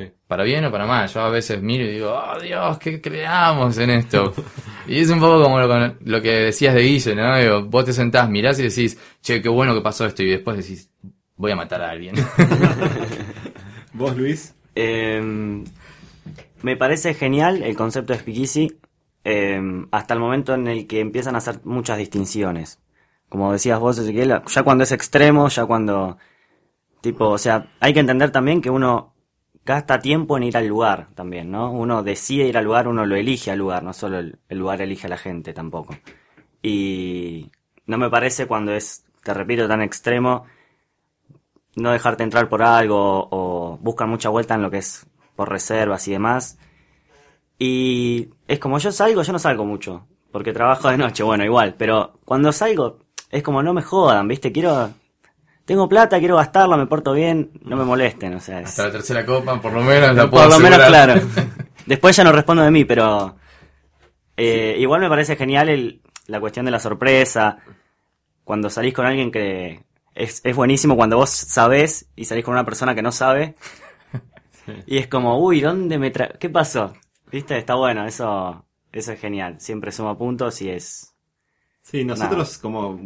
[0.00, 0.10] Sí.
[0.26, 1.08] Para bien o para mal.
[1.08, 4.32] Yo a veces miro y digo, oh Dios, ¿qué creamos en esto?
[4.88, 7.38] y es un poco como lo, lo que decías de Guille, ¿no?
[7.38, 10.56] Digo, vos te sentás, mirás y decís, che, qué bueno que pasó esto, y después
[10.56, 10.90] decís,
[11.36, 12.14] voy a matar a alguien.
[13.92, 14.54] ¿Vos, Luis?
[14.74, 15.20] Eh,
[16.62, 18.78] Me parece genial el concepto de Speakeasy
[19.24, 19.60] eh,
[19.90, 22.78] hasta el momento en el que empiezan a hacer muchas distinciones.
[23.28, 26.16] Como decías vos, Ezequiel, ya cuando es extremo, ya cuando...
[27.02, 29.09] Tipo, o sea, hay que entender también que uno
[29.70, 31.70] gasta tiempo en ir al lugar también, ¿no?
[31.70, 35.06] Uno decide ir al lugar, uno lo elige al lugar, no solo el, lugar elige
[35.06, 35.94] a la gente tampoco.
[36.62, 37.50] Y
[37.86, 40.44] no me parece cuando es, te repito, tan extremo,
[41.76, 45.06] no dejarte entrar por algo o buscan mucha vuelta en lo que es
[45.36, 46.58] por reservas y demás.
[47.58, 51.74] Y es como yo salgo, yo no salgo mucho, porque trabajo de noche, bueno, igual,
[51.78, 52.98] pero cuando salgo
[53.30, 54.50] es como no me jodan, ¿viste?
[54.50, 54.90] Quiero
[55.64, 58.92] tengo plata, quiero gastarla, me porto bien, no me molesten, o sea, es- Hasta la
[58.92, 61.14] tercera copa, por lo menos, la puedo por lo menos claro.
[61.86, 63.36] Después ya no respondo de mí, pero
[64.36, 67.58] eh, igual me parece genial el, la cuestión de la sorpresa.
[68.44, 72.64] Cuando salís con alguien que es, es buenísimo cuando vos sabés y salís con una
[72.64, 73.56] persona que no sabe.
[74.86, 76.92] Y es como, uy, ¿dónde me tra ¿Qué pasó?
[77.32, 77.58] ¿Viste?
[77.58, 79.56] Está bueno, eso, eso es genial.
[79.60, 81.09] Siempre suma puntos y es...
[81.90, 83.00] Sí, nosotros como,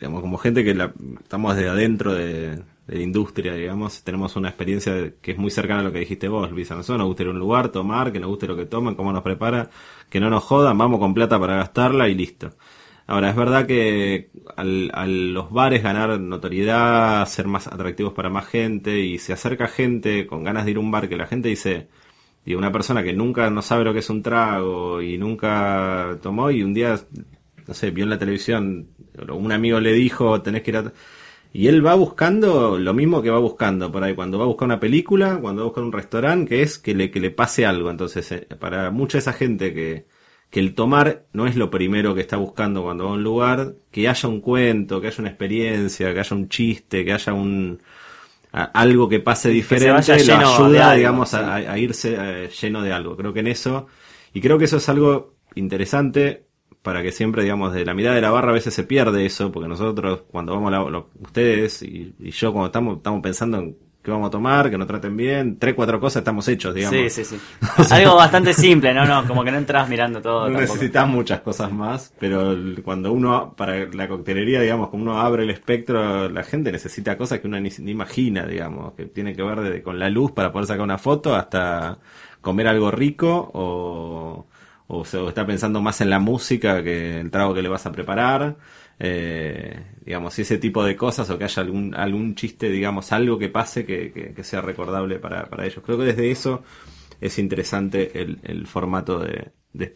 [0.00, 4.48] digamos, como gente que la, estamos de adentro de, de la industria, digamos, tenemos una
[4.48, 6.68] experiencia que es muy cercana a lo que dijiste vos, Luis.
[6.72, 8.96] A nosotros nos gusta ir a un lugar, tomar, que nos guste lo que toman,
[8.96, 9.70] cómo nos prepara,
[10.10, 12.50] que no nos jodan, vamos con plata para gastarla y listo.
[13.06, 18.46] Ahora, es verdad que al, a los bares ganar notoriedad, ser más atractivos para más
[18.46, 21.50] gente y se acerca gente con ganas de ir a un bar que la gente
[21.50, 21.88] dice,
[22.44, 26.50] y una persona que nunca no sabe lo que es un trago y nunca tomó
[26.50, 26.98] y un día,
[27.66, 28.88] no sé, vio en la televisión,
[29.28, 30.92] un amigo le dijo, tenés que ir a...
[31.52, 34.66] Y él va buscando lo mismo que va buscando por ahí, cuando va a buscar
[34.66, 37.64] una película, cuando va a buscar un restaurante, que es que le, que le pase
[37.64, 37.90] algo.
[37.90, 40.06] Entonces, eh, para mucha esa gente que,
[40.50, 43.74] que el tomar no es lo primero que está buscando cuando va a un lugar,
[43.92, 47.80] que haya un cuento, que haya una experiencia, que haya un chiste, que haya un
[48.52, 51.36] a- algo que pase diferente, vaya lo ayuda, algo, digamos, sí.
[51.36, 53.16] a, a irse eh, lleno de algo.
[53.16, 53.86] Creo que en eso,
[54.32, 56.46] y creo que eso es algo interesante
[56.84, 59.50] para que siempre, digamos, de la mirada de la barra a veces se pierde eso,
[59.50, 63.58] porque nosotros cuando vamos a la, lo- ustedes y, y yo cuando estamos, estamos pensando
[63.58, 67.10] en qué vamos a tomar, que nos traten bien, tres, cuatro cosas estamos hechos, digamos.
[67.10, 67.40] Sí, sí, sí.
[67.90, 69.06] Algo bastante simple, ¿no?
[69.06, 70.50] No, como que no entras mirando todo.
[70.50, 75.44] No necesitas muchas cosas más, pero cuando uno, para la coctelería, digamos, como uno abre
[75.44, 79.42] el espectro, la gente necesita cosas que uno ni, ni imagina, digamos, que tiene que
[79.42, 81.98] ver desde con la luz para poder sacar una foto hasta
[82.42, 84.46] comer algo rico o,
[84.86, 87.92] o, se- está pensando más en la música que el trago que le vas a
[87.92, 88.56] preparar.
[88.98, 93.48] Eh, digamos, ese tipo de cosas o que haya algún, algún chiste, digamos, algo que
[93.48, 95.82] pase que, sea recordable para, para ellos.
[95.84, 96.62] Creo que desde eso
[97.20, 99.86] es interesante el, formato de, de.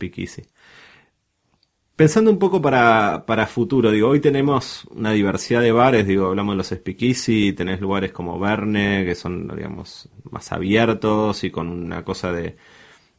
[1.97, 6.53] Pensando un poco para, para futuro, digo, hoy tenemos una diversidad de bares, digo, hablamos
[6.53, 12.05] de los speakeasy, tenés lugares como Verne, que son, digamos, más abiertos y con una
[12.05, 12.57] cosa de,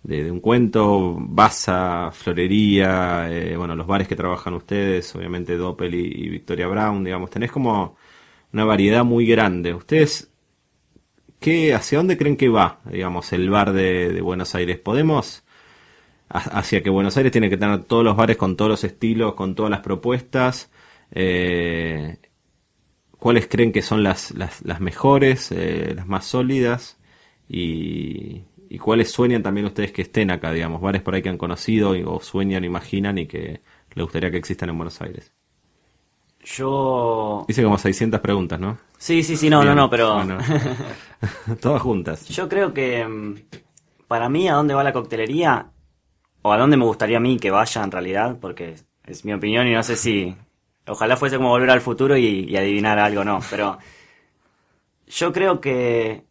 [0.03, 6.29] de, un cuento, Baza, Florería, eh, bueno, los bares que trabajan ustedes, obviamente Doppel y,
[6.29, 7.95] Victoria Brown, digamos, tenés como
[8.53, 9.73] una variedad muy grande.
[9.73, 10.31] ¿Ustedes
[11.39, 14.77] qué, hacia dónde creen que va, digamos, el bar de, Buenos Aires?
[14.79, 15.43] ¿Podemos
[16.29, 19.35] ha- hacia que Buenos Aires tiene que tener todos los bares con todos los estilos,
[19.35, 20.71] con todas las propuestas.
[21.11, 22.17] Eh,
[23.19, 26.97] ¿Cuáles creen que son las, las, las mejores, eh, las más sólidas?
[27.49, 31.37] Y, y cuáles sueñan también ustedes que estén acá, digamos, bares por ahí que han
[31.37, 33.61] conocido y- o sueñan, imaginan y que
[33.95, 35.33] les gustaría que existan en Buenos Aires.
[36.43, 37.45] Yo...
[37.47, 38.77] Hice como 600 preguntas, ¿no?
[38.97, 40.15] Sí, sí, sí, no, Bien, no, no, pero...
[40.15, 40.37] bueno.
[41.61, 42.27] Todas juntas.
[42.29, 43.35] Yo creo que mm,
[44.07, 45.67] para mí a dónde va la coctelería,
[46.41, 49.67] o a dónde me gustaría a mí que vaya en realidad, porque es mi opinión
[49.67, 50.35] y no sé si...
[50.87, 53.77] Ojalá fuese como volver al futuro y, y adivinar algo, no, pero
[55.07, 56.23] yo creo que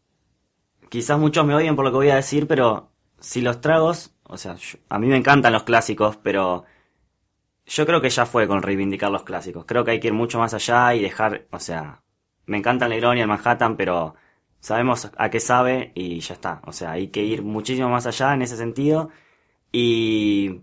[0.90, 4.36] quizás muchos me odien por lo que voy a decir, pero si los tragos, o
[4.36, 6.64] sea, yo- a mí me encantan los clásicos, pero
[7.66, 9.64] yo creo que ya fue con reivindicar los clásicos.
[9.66, 12.02] Creo que hay que ir mucho más allá y dejar, o sea,
[12.46, 14.14] me encanta el Negroni el Manhattan, pero
[14.60, 16.62] sabemos a qué sabe y ya está.
[16.64, 19.10] O sea, hay que ir muchísimo más allá en ese sentido
[19.72, 20.62] y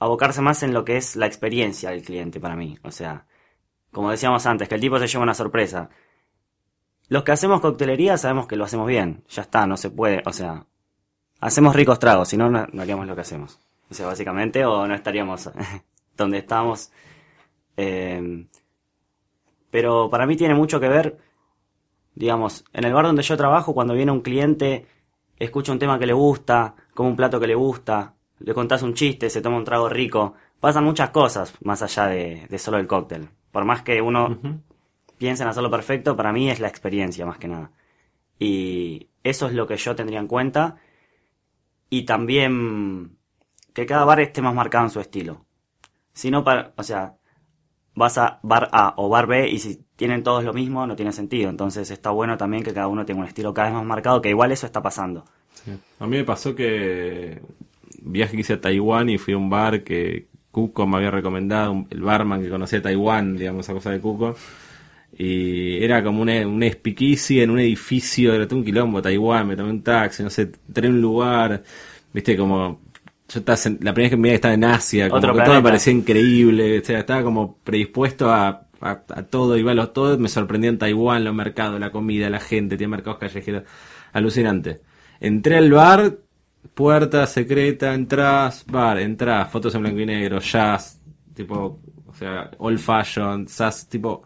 [0.00, 2.78] abocarse más en lo que es la experiencia del cliente para mí.
[2.84, 3.26] O sea,
[3.92, 5.90] como decíamos antes, que el tipo se lleva una sorpresa.
[7.08, 9.24] Los que hacemos coctelería sabemos que lo hacemos bien.
[9.30, 10.22] Ya está, no se puede.
[10.26, 10.66] O sea,
[11.40, 13.58] hacemos ricos tragos, si no, no haríamos lo que hacemos.
[13.90, 15.50] O sea, básicamente, o no estaríamos
[16.16, 16.92] donde estamos.
[17.76, 18.46] Eh,
[19.70, 21.18] pero para mí tiene mucho que ver,
[22.14, 24.86] digamos, en el bar donde yo trabajo, cuando viene un cliente,
[25.38, 28.94] escucha un tema que le gusta, come un plato que le gusta, le contás un
[28.94, 33.28] chiste, se toma un trago rico, pasan muchas cosas más allá de solo el cóctel.
[33.50, 34.38] Por más que uno
[35.18, 37.70] piense en hacerlo perfecto, para mí es la experiencia más que nada.
[38.38, 40.76] Y eso es lo que yo tendría en cuenta.
[41.90, 43.16] y también
[43.72, 45.44] que cada bar esté más marcado en su estilo.
[46.12, 47.16] Si no, para, o sea,
[47.94, 51.12] vas a bar A o bar B y si tienen todos lo mismo no tiene
[51.12, 51.50] sentido.
[51.50, 54.30] Entonces está bueno también que cada uno tenga un estilo cada vez más marcado, que
[54.30, 55.24] igual eso está pasando.
[56.00, 57.40] A mí me pasó que
[58.02, 61.86] viaje que hice a Taiwán y fui a un bar que Cuco me había recomendado,
[61.90, 64.34] el barman que conocía Taiwán, digamos, esa cosa de Cuco.
[65.16, 69.56] Y era como un, un speakeasy en un edificio, era todo un quilombo, Taiwán, me
[69.56, 71.62] tomé un taxi, no sé, entré a un lugar,
[72.12, 72.82] viste, como...
[73.30, 75.62] Yo estaba la primera vez que me estaba en Asia, como Otro que todo me
[75.62, 80.16] parecía increíble, o sea, estaba como predispuesto a, a, a todo, iba a los todo,
[80.18, 83.64] me sorprendía en Taiwán, los mercados, la comida, la gente, tiene mercados callejeros,
[84.14, 84.80] alucinante.
[85.20, 86.16] Entré al bar,
[86.72, 90.98] puerta secreta, entras, bar, entras, fotos en blanco y negro, jazz,
[91.34, 94.24] tipo, o sea, old fashion, jazz, tipo,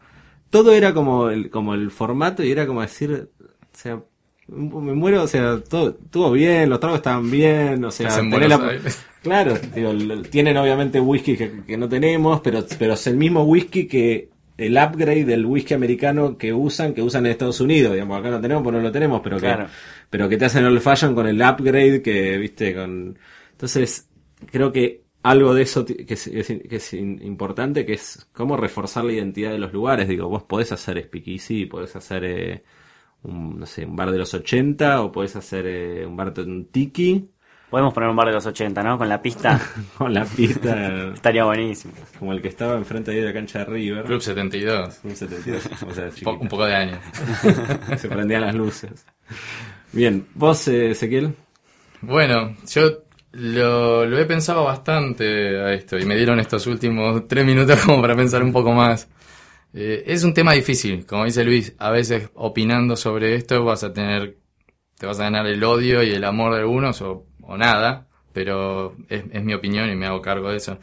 [0.53, 4.03] todo era como el, como el formato y era como decir, o sea,
[4.49, 8.79] me muero, o sea, todo estuvo bien, los tragos estaban bien, o sea, tenés la-.
[9.23, 9.93] Claro, digo,
[10.31, 14.77] tienen obviamente whisky que, que no tenemos, pero, pero es el mismo whisky que el
[14.77, 18.63] upgrade del whisky americano que usan, que usan en Estados Unidos, digamos, acá no tenemos,
[18.63, 19.69] pues no lo tenemos, pero que, Claro.
[20.11, 23.17] pero que te hacen el fashion con el upgrade que, viste, con...
[23.53, 24.07] Entonces,
[24.51, 28.57] creo que algo de eso que es, es- que es in- importante, que es cómo
[28.57, 30.09] reforzar la identidad de los lugares.
[30.09, 32.63] Digo, vos podés hacer speakeasy, podés hacer eh,
[33.23, 36.43] un, no sé, un bar de los 80, o podés hacer eh, un bar de
[36.43, 37.29] un tiki,
[37.71, 38.99] Podemos poner un bar de los 80, ¿no?
[38.99, 39.59] Con la pista.
[39.97, 41.95] con la pista Estaría buenísimo.
[42.19, 44.05] como el que estaba enfrente ahí de la cancha de River.
[44.05, 45.01] Club 72.
[45.05, 46.99] Un 72, o sea, Po- un poco de años.
[47.97, 49.07] Se prendían las luces.
[49.91, 51.33] Bien, vos, eh, Ezequiel.
[52.03, 57.45] Bueno, yo lo, lo he pensado bastante a esto y me dieron estos últimos tres
[57.45, 59.09] minutos como para pensar un poco más.
[59.75, 63.93] Eh, es un tema difícil, como dice Luis, a veces opinando sobre esto vas a
[63.93, 64.37] tener,
[64.99, 68.97] te vas a ganar el odio y el amor de algunos o, o nada, pero
[69.09, 70.79] es, mi opinión y me hago cargo de eso.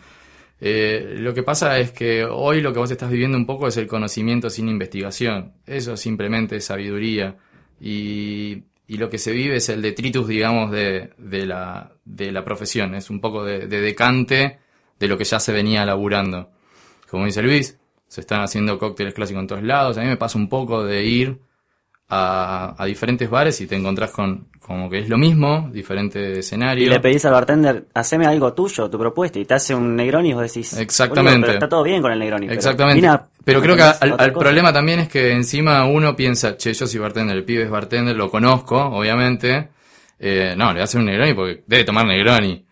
[0.61, 3.77] Eh, lo que pasa es que hoy lo que vos estás viviendo un poco es
[3.77, 5.53] el conocimiento sin investigación.
[5.65, 7.37] Eso simplemente es sabiduría.
[7.79, 12.43] Y, y lo que se vive es el detritus, digamos, de, de, la, de la
[12.43, 12.95] profesión.
[12.95, 14.57] Es un poco de, de decante
[14.97, 16.49] de lo que ya se venía laburando.
[17.07, 19.99] Como dice Luis, se están haciendo cócteles clásicos en todos lados.
[19.99, 21.39] A mí me pasa un poco de ir
[22.09, 26.85] a, a diferentes bares y te encontrás con como que es lo mismo, diferente escenario.
[26.85, 30.29] Y le pedís al bartender, haceme algo tuyo, tu propuesta, y te hace un Negroni
[30.29, 31.31] y vos decís, Exactamente.
[31.37, 32.47] "Boludo, pero está todo bien con el Negroni.
[32.49, 33.07] Exactamente.
[33.43, 34.31] Pero, creo que al, al cosa".
[34.45, 38.15] problema también es que encima uno piensa, che, yo soy bartender, el pibe es bartender,
[38.15, 39.69] lo conozco, obviamente.
[40.19, 42.63] Eh, no, le hacer un Negroni porque debe tomar Negroni.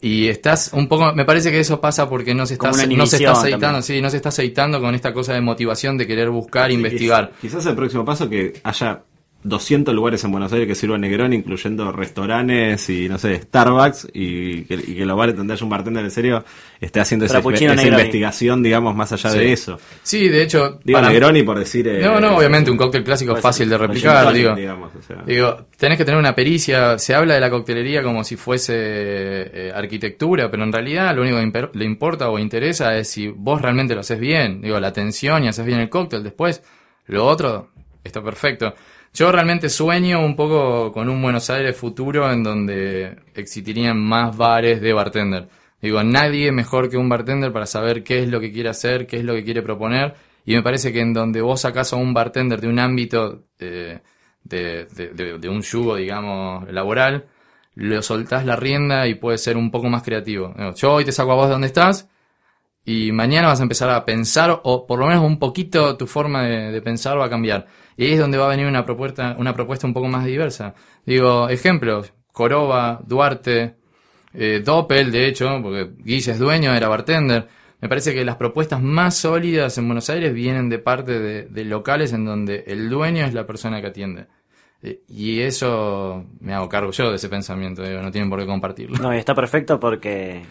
[0.00, 3.16] Y estás un poco, me parece que eso pasa porque no se está, no se
[3.16, 3.82] está aceitando, también.
[3.82, 7.30] sí, no se está aceitando con esta cosa de motivación de querer buscar, investigar.
[7.40, 9.02] Quizás, quizás el próximo paso que haya
[9.44, 14.62] 200 lugares en Buenos Aires que sirvan Negroni, incluyendo restaurantes y, no sé, Starbucks, y
[14.64, 16.44] que, y que los bares donde haya un bartender en serio
[16.80, 19.38] esté haciendo esa, investigación, digamos, más allá Sí.
[19.38, 19.78] de eso.
[20.02, 21.86] Sí, de hecho, Digo para- Negroni por decir...
[21.88, 24.50] eh, no, no, obviamente un cóctel clásico fácil de replicar, digo.
[24.50, 25.22] tonic, digamos, o sea.
[25.26, 26.98] Digo, tenés que tener una pericia.
[26.98, 31.36] Se habla de la coctelería como si fuese eh, arquitectura, pero en realidad lo único
[31.38, 34.60] que le importa o interesa es si vos realmente lo haces bien.
[34.62, 36.22] Digo, la atención y haces bien el cóctel.
[36.22, 36.62] Después,
[37.06, 37.70] lo otro
[38.02, 38.74] está perfecto.
[39.14, 44.80] Yo realmente sueño un poco con un Buenos Aires futuro en donde existirían más bares
[44.80, 45.48] de bartender.
[45.80, 49.18] Digo, nadie mejor que un bartender para saber qué es lo que quiere hacer, qué
[49.18, 50.14] es lo que quiere proponer.
[50.44, 54.00] Y me parece que en donde vos sacás a un bartender de un ámbito eh,
[54.42, 57.26] de, de- de- de un yugo, digamos, laboral,
[57.76, 60.54] le soltás la rienda y puedes ser un poco más creativo.
[60.76, 62.08] Yo hoy te saco a vos de donde estás
[62.84, 66.42] y mañana vas a empezar a pensar, o por lo menos un poquito tu forma
[66.44, 67.66] de, de pensar va a cambiar.
[67.96, 70.74] Y ahí es donde va a venir una propuesta, una propuesta un poco más diversa.
[71.06, 73.76] Digo, ejemplos, Coroba, Duarte,
[74.32, 77.48] eh, Doppel, de hecho, porque Guille es dueño, era bartender.
[77.80, 82.12] Me parece que las propuestas más sólidas en Buenos Aires vienen de parte de, locales
[82.12, 84.26] en donde el dueño es la persona que atiende.
[84.82, 88.46] Eh, Y eso me hago cargo yo de ese pensamiento, digo, no tienen por qué
[88.46, 88.98] compartirlo.
[88.98, 90.44] No, y está perfecto porque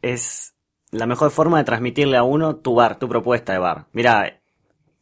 [0.00, 0.54] es
[0.90, 3.86] la mejor forma de transmitirle a uno tu bar, tu propuesta de bar.
[3.92, 4.39] Mira,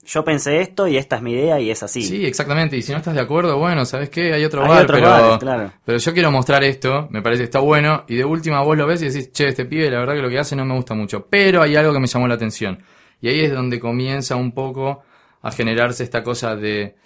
[0.09, 2.03] yo pensé esto y esta es mi idea y es así.
[2.03, 2.77] Sí, exactamente.
[2.79, 4.33] Y si no estás de acuerdo, bueno, ¿sabes qué?
[4.33, 5.73] Hay otro Hay bar, pero, bares, claro.
[5.85, 8.87] pero yo quiero mostrar esto, me parece que está bueno, y de última vos lo
[8.87, 10.95] ves y decís, che, este pibe, la verdad que lo que hace no me gusta
[10.95, 12.83] mucho, pero hay algo que me llamó la atención.
[13.21, 15.03] Y ahí es donde comienza un poco
[15.43, 16.97] a generarse esta cosa de,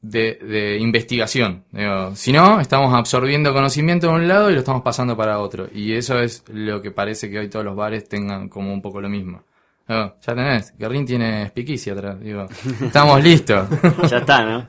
[0.00, 1.64] de, de investigación.
[1.72, 5.68] Digo, si no, estamos absorbiendo conocimiento de un lado y lo estamos pasando para otro.
[5.74, 9.00] Y eso es lo que parece que hoy todos los bares tengan como un poco
[9.02, 9.42] lo mismo.
[9.90, 12.46] Digo, ya tenés, Guerrín tiene speakeasy atrás, digo,
[12.80, 13.68] estamos listos.
[14.08, 14.64] Ya está, ¿no?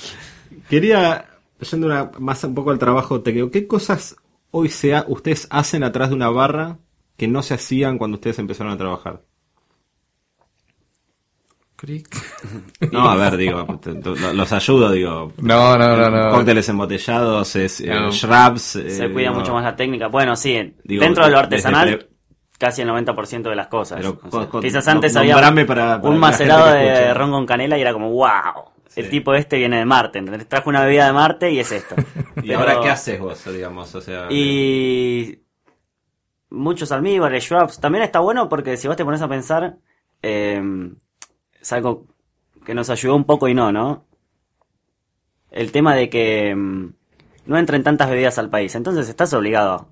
[0.68, 1.24] Quería
[1.70, 4.16] yendo una, más un poco al trabajo técnico, ¿qué cosas
[4.50, 6.76] hoy sea, ustedes hacen atrás de una barra
[7.16, 9.22] que no se hacían cuando ustedes empezaron a trabajar?
[12.92, 13.66] No, a ver, digo,
[14.34, 15.32] los ayudo, digo.
[15.40, 16.30] No, no, no, no.
[16.32, 18.60] Cócteles embotellados, es, eh, shrubs.
[18.60, 20.08] se eh, cuida mucho más la técnica.
[20.08, 22.09] Bueno, sí, dentro de lo artesanal,
[22.60, 24.04] casi el 90% de las cosas.
[24.60, 25.34] quizás antes había
[26.02, 28.70] un macerado de ron con canela y era como, wow.
[28.96, 30.48] El tipo este viene de Marte, ¿entendés?
[30.48, 31.94] Trajo una bebida de Marte y es esto.
[32.42, 33.94] ¿Y ahora qué haces vos, digamos?
[33.94, 35.42] O sea, y
[36.50, 37.80] muchos almíbares, shrubs.
[37.80, 39.76] También está bueno porque si vos te pones a pensar,
[40.22, 40.60] eh,
[41.60, 42.08] es algo
[42.66, 44.04] que nos ayudó un poco y no, ¿no?
[45.50, 46.92] El tema de que mm,
[47.46, 48.74] no entren tantas bebidas al país.
[48.74, 49.88] Entonces estás obligado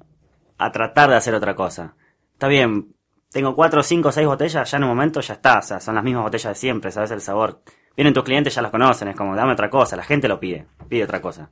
[0.58, 1.94] a tratar de hacer otra cosa.
[2.38, 2.94] Está bien,
[3.32, 5.58] tengo cuatro, cinco, seis botellas, ya en un momento ya está.
[5.58, 7.62] O sea, son las mismas botellas de siempre, sabes el sabor.
[7.96, 9.96] Vienen tus clientes, ya las conocen, es como, dame otra cosa.
[9.96, 11.50] La gente lo pide, pide otra cosa.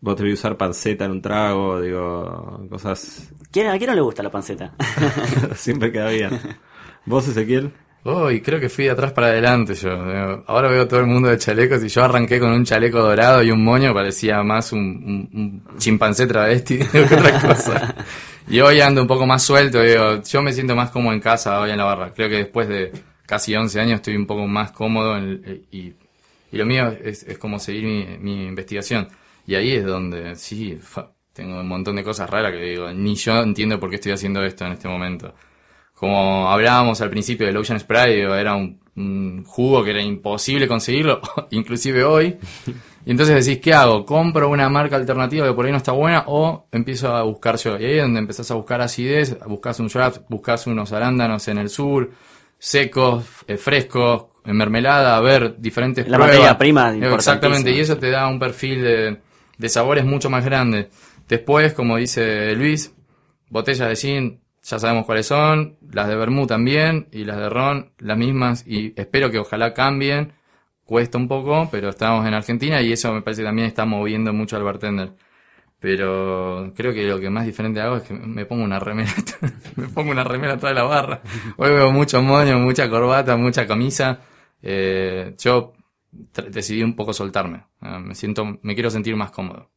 [0.00, 3.30] Vos te voy a usar panceta en un trago, digo, cosas...
[3.52, 4.72] ¿Quién, ¿A quién no le gusta la panceta?
[5.54, 6.40] Siempre queda bien.
[7.04, 7.74] ¿Vos, Ezequiel?
[8.04, 9.90] Oh, y creo que fui de atrás para adelante yo.
[10.46, 13.50] Ahora veo todo el mundo de chalecos y yo arranqué con un chaleco dorado y
[13.50, 17.94] un moño, parecía más un, chimpancé travesti que otra cosa.
[18.50, 21.60] Y hoy ando un poco más suelto, digo, yo me siento más como en casa
[21.60, 22.12] hoy en la barra.
[22.12, 22.92] Creo que después de
[23.26, 25.18] casi 11 años estoy un poco más cómodo
[25.70, 25.94] y,
[26.52, 29.08] lo mío es, como seguir mi, investigación.
[29.46, 30.78] Y ahí es donde, sí,
[31.32, 34.42] tengo un montón de cosas raras que digo, ni yo entiendo por qué estoy haciendo
[34.44, 35.34] esto en este momento
[36.00, 41.20] como hablábamos al principio del Ocean Spray, era un, jugo que era imposible conseguirlo,
[41.50, 42.38] inclusive hoy.
[43.04, 44.04] Y entonces decís, ¿qué hago?
[44.04, 47.78] ¿Compro una marca alternativa que por ahí no está buena o empiezo a buscar yo?
[47.78, 51.58] Y ahí es donde empezás a buscar acidez, buscas un draft, buscas unos arándanos en
[51.58, 52.10] el sur,
[52.58, 58.10] secos, eh, frescos, en mermelada, a ver diferentes La materia prima, Exactamente, y eso te
[58.10, 59.20] da un perfil de,
[59.56, 60.90] de sabores mucho más grande.
[61.28, 62.92] Después, como dice Luis,
[63.48, 67.92] botella de gin, ya sabemos cuáles son, las de Bermú también y las de Ron
[67.98, 70.32] las mismas y espero que ojalá cambien.
[70.90, 74.32] Cuesta un poco, pero estamos en Argentina y eso me parece que también está moviendo
[74.32, 75.12] mucho al bartender.
[75.78, 79.12] Pero creo que lo que más diferente hago es que me pongo una remera,
[79.76, 81.22] me pongo una remera toda la barra.
[81.58, 84.18] Hoy veo mucho moño, mucha corbata, mucha camisa.
[84.60, 85.74] Eh, yo
[86.50, 87.66] decidí un poco soltarme.
[87.82, 89.70] Ah, me siento, me quiero sentir más cómodo.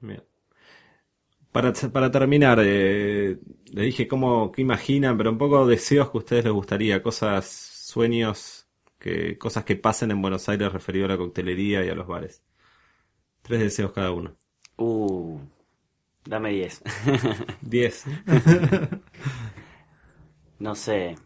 [0.00, 0.24] Bien.
[1.52, 3.38] Para, para terminar, eh,
[3.72, 7.46] le dije cómo, qué imaginan, pero un poco deseos que a ustedes les gustaría, cosas,
[7.46, 8.53] sueños,
[9.04, 12.42] que, cosas que pasen en Buenos Aires referido a la coctelería y a los bares.
[13.42, 14.34] Tres deseos cada uno.
[14.78, 15.38] Uh,
[16.24, 16.82] dame diez.
[17.60, 18.04] Diez.
[20.58, 21.16] no sé.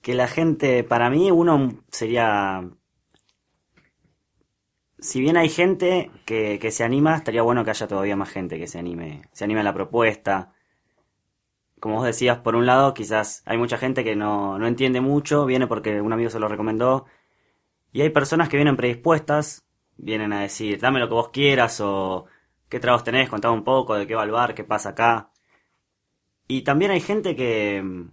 [0.00, 2.70] Que la gente, para mí uno sería
[5.00, 8.56] si bien hay gente que, que, se anima, estaría bueno que haya todavía más gente
[8.56, 10.52] que se anime, se anime a la propuesta.
[11.80, 15.46] Como vos decías, por un lado, quizás hay mucha gente que no, no entiende mucho,
[15.46, 17.06] viene porque un amigo se lo recomendó,
[17.92, 19.66] y hay personas que vienen predispuestas,
[19.96, 22.26] vienen a decir, dame lo que vos quieras, o
[22.68, 25.30] qué tragos tenés, contame un poco, de qué va el bar, qué pasa acá.
[26.48, 28.06] Y también hay gente que,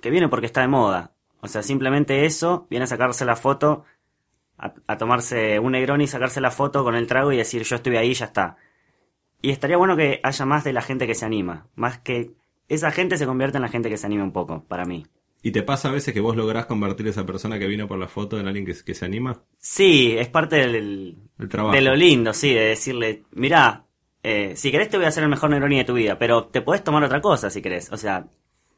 [0.00, 1.12] que viene porque está de moda.
[1.40, 3.84] O sea, simplemente eso, viene a sacarse la foto
[4.56, 8.14] a, tomarse un Negroni, sacarse la foto con el trago y decir yo estuve ahí,
[8.14, 8.56] ya está.
[9.42, 12.32] Y estaría bueno que haya más de la gente que se anima, más que
[12.68, 15.06] esa gente se convierta en la gente que se anime un poco, para mí.
[15.42, 17.98] ¿Y te pasa a veces que vos lográs convertir a esa persona que vino por
[17.98, 19.42] la foto en alguien que, que se anima?
[19.58, 21.18] Sí, es parte del,
[21.50, 21.74] trabajo.
[21.74, 23.84] de lo lindo, sí, de decirle, mirá,
[24.22, 26.62] eh, si querés te voy a hacer el mejor Negroni de tu vida, pero te
[26.62, 28.26] podés tomar otra cosa si querés, o sea,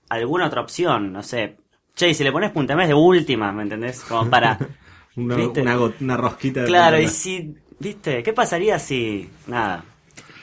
[0.09, 1.57] alguna otra opción, no sé.
[1.95, 4.01] Che, si le pones puntamés de última, ¿me entendés?
[4.01, 4.59] Como para
[5.16, 8.22] Una, rosquita de Claro, y si, ¿viste?
[8.22, 9.28] ¿Qué pasaría si...
[9.47, 9.82] Nada,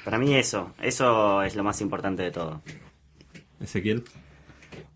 [0.03, 2.61] para mí eso, eso es lo más importante de todo.
[3.63, 4.03] Ezequiel.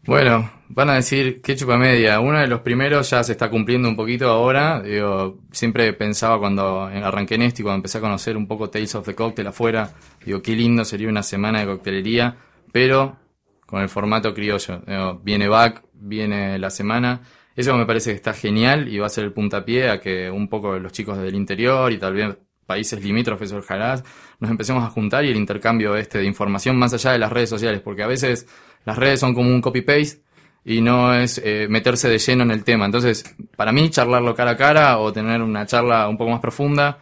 [0.05, 2.19] Bueno, van a decir que chupa media.
[2.19, 4.81] Uno de los primeros ya se está cumpliendo un poquito ahora.
[4.81, 8.95] Digo, siempre pensaba cuando arranqué en esto y cuando empecé a conocer un poco Tales
[8.95, 9.91] of the Cocktail afuera,
[10.25, 12.37] digo, qué lindo sería una semana de coctelería,
[12.71, 13.17] pero
[13.65, 14.81] con el formato criollo.
[15.23, 17.21] viene back, viene la semana
[17.57, 20.47] eso me parece que está genial y va a ser el puntapié a que un
[20.47, 22.37] poco los chicos del interior y tal vez
[22.67, 24.03] países limítrofes ojalá
[24.39, 27.49] nos empecemos a juntar y el intercambio este de información más allá de las redes
[27.49, 28.45] sociales, porque a veces
[28.85, 30.21] las redes son como un copy-paste
[30.63, 32.85] y no es eh, meterse de lleno en el tema.
[32.85, 33.23] Entonces,
[33.55, 36.99] para mí, charlarlo cara a cara o tener una charla un poco más profunda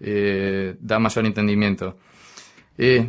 [0.00, 1.96] eh, da mayor entendimiento.
[2.76, 3.08] Eh,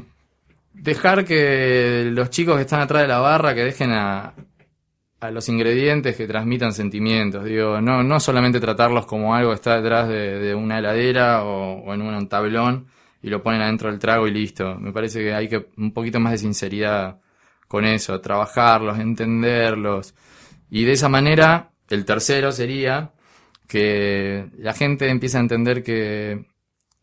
[0.74, 4.34] dejar que los chicos que están atrás de la barra, que dejen a,
[5.32, 7.46] los ingredientes que transmitan sentimientos.
[7.46, 12.02] Digo, no, no solamente tratarlos como algo que está detrás de, una heladera o, en
[12.02, 12.88] un tablón
[13.22, 14.76] y lo ponen adentro del trago y listo.
[14.80, 17.20] Me parece que hay que un poquito más de sinceridad
[17.68, 20.16] con eso, trabajarlos, entenderlos.
[20.70, 23.12] Y de esa manera, el tercero sería
[23.68, 26.46] que la gente empiece a entender que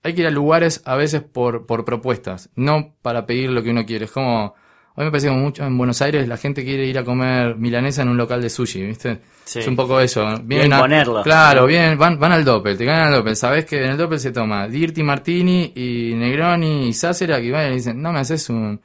[0.03, 3.70] hay que ir a lugares a veces por, por propuestas, no para pedir lo que
[3.70, 4.07] uno quiere.
[4.07, 4.55] Es como,
[4.95, 7.57] a mí me parece que mucho en Buenos Aires la gente quiere ir a comer
[7.57, 9.20] milanesa en un local de sushi, ¿viste?
[9.47, 10.26] Es un poco eso.
[10.43, 13.34] Vienen a, Claro, bien, van, van al Doppel, te ganan al Doppel.
[13.34, 17.72] Sabes que en el Doppel se toma Dirty Martini y Negroni y Sacera, que van
[17.72, 18.80] y dicen, no me haces un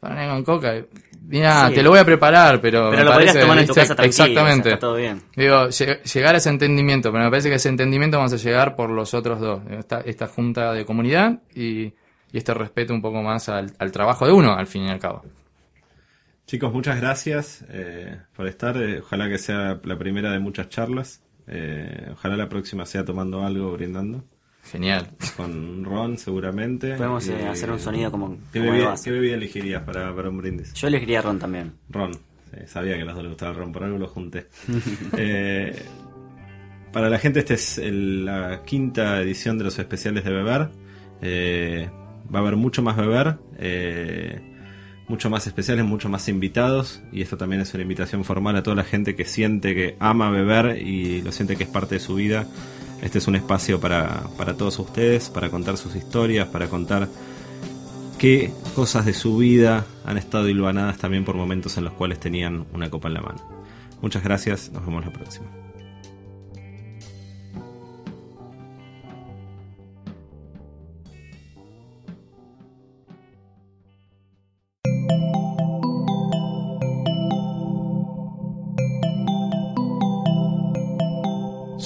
[0.00, 0.74] pan con coca.
[1.20, 2.90] Mira, te lo voy a preparar, pero.
[2.90, 4.70] Pero lo parece, tomar en tu casa Exactamente.
[4.70, 5.22] está todo bien.
[5.36, 8.88] Digo, llegar a ese entendimiento, pero me parece que ese entendimiento vamos a llegar por
[8.88, 9.60] los otros dos.
[9.70, 11.92] Esta, esta junta de comunidad y
[12.32, 15.22] y este respeto un poco más al, trabajo de uno, al fin y al cabo.
[16.46, 18.76] Chicos, muchas gracias eh, por estar.
[18.76, 21.22] Eh, ojalá que sea la primera de muchas charlas.
[21.46, 24.24] Eh, ojalá la próxima sea tomando algo, brindando.
[24.70, 25.10] Genial.
[25.36, 26.94] Con Ron, seguramente.
[26.94, 28.38] Podemos hacer un sonido como.
[28.52, 28.94] ¿Qué, bebida,
[29.34, 30.74] elegirías para, para, un brindis?
[30.74, 31.72] Yo elegiría Ron también.
[31.88, 32.12] Ron.
[32.66, 34.46] sabía que a los dos les gustaba el Ron, por algo lo junté.
[36.92, 40.70] para la gente, esta es la quinta edición de los especiales de Beber.
[42.32, 44.40] Va a haber mucho más beber, eh,
[45.08, 47.02] mucho más especiales, mucho más invitados.
[47.12, 50.30] Y esto también es una invitación formal a toda la gente que siente que ama
[50.30, 52.46] beber y lo siente que es parte de su vida.
[53.02, 57.08] Este es un espacio para, para todos ustedes, para contar sus historias, para contar
[58.18, 62.66] qué cosas de su vida han estado hilvanadas también por momentos en los cuales tenían
[62.72, 63.40] una copa en la mano.
[64.02, 65.67] Muchas gracias, nos vemos la próxima.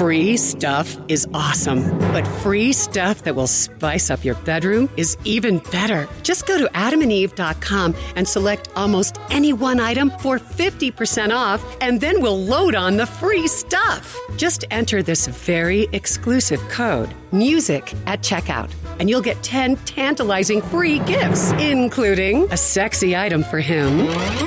[0.00, 5.58] Free stuff is awesome, but free stuff that will spice up your bedroom is even
[5.58, 6.08] better.
[6.22, 12.22] Just go to adamandeve.com and select almost any one item for 50% off, and then
[12.22, 14.16] we'll load on the free stuff.
[14.38, 18.70] Just enter this very exclusive code, MUSIC, at checkout
[19.00, 24.00] and you'll get 10 tantalizing free gifts, including a sexy item for him,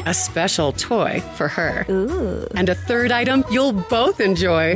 [0.06, 2.48] a special toy for her, Ooh.
[2.54, 4.76] and a third item you'll both enjoy.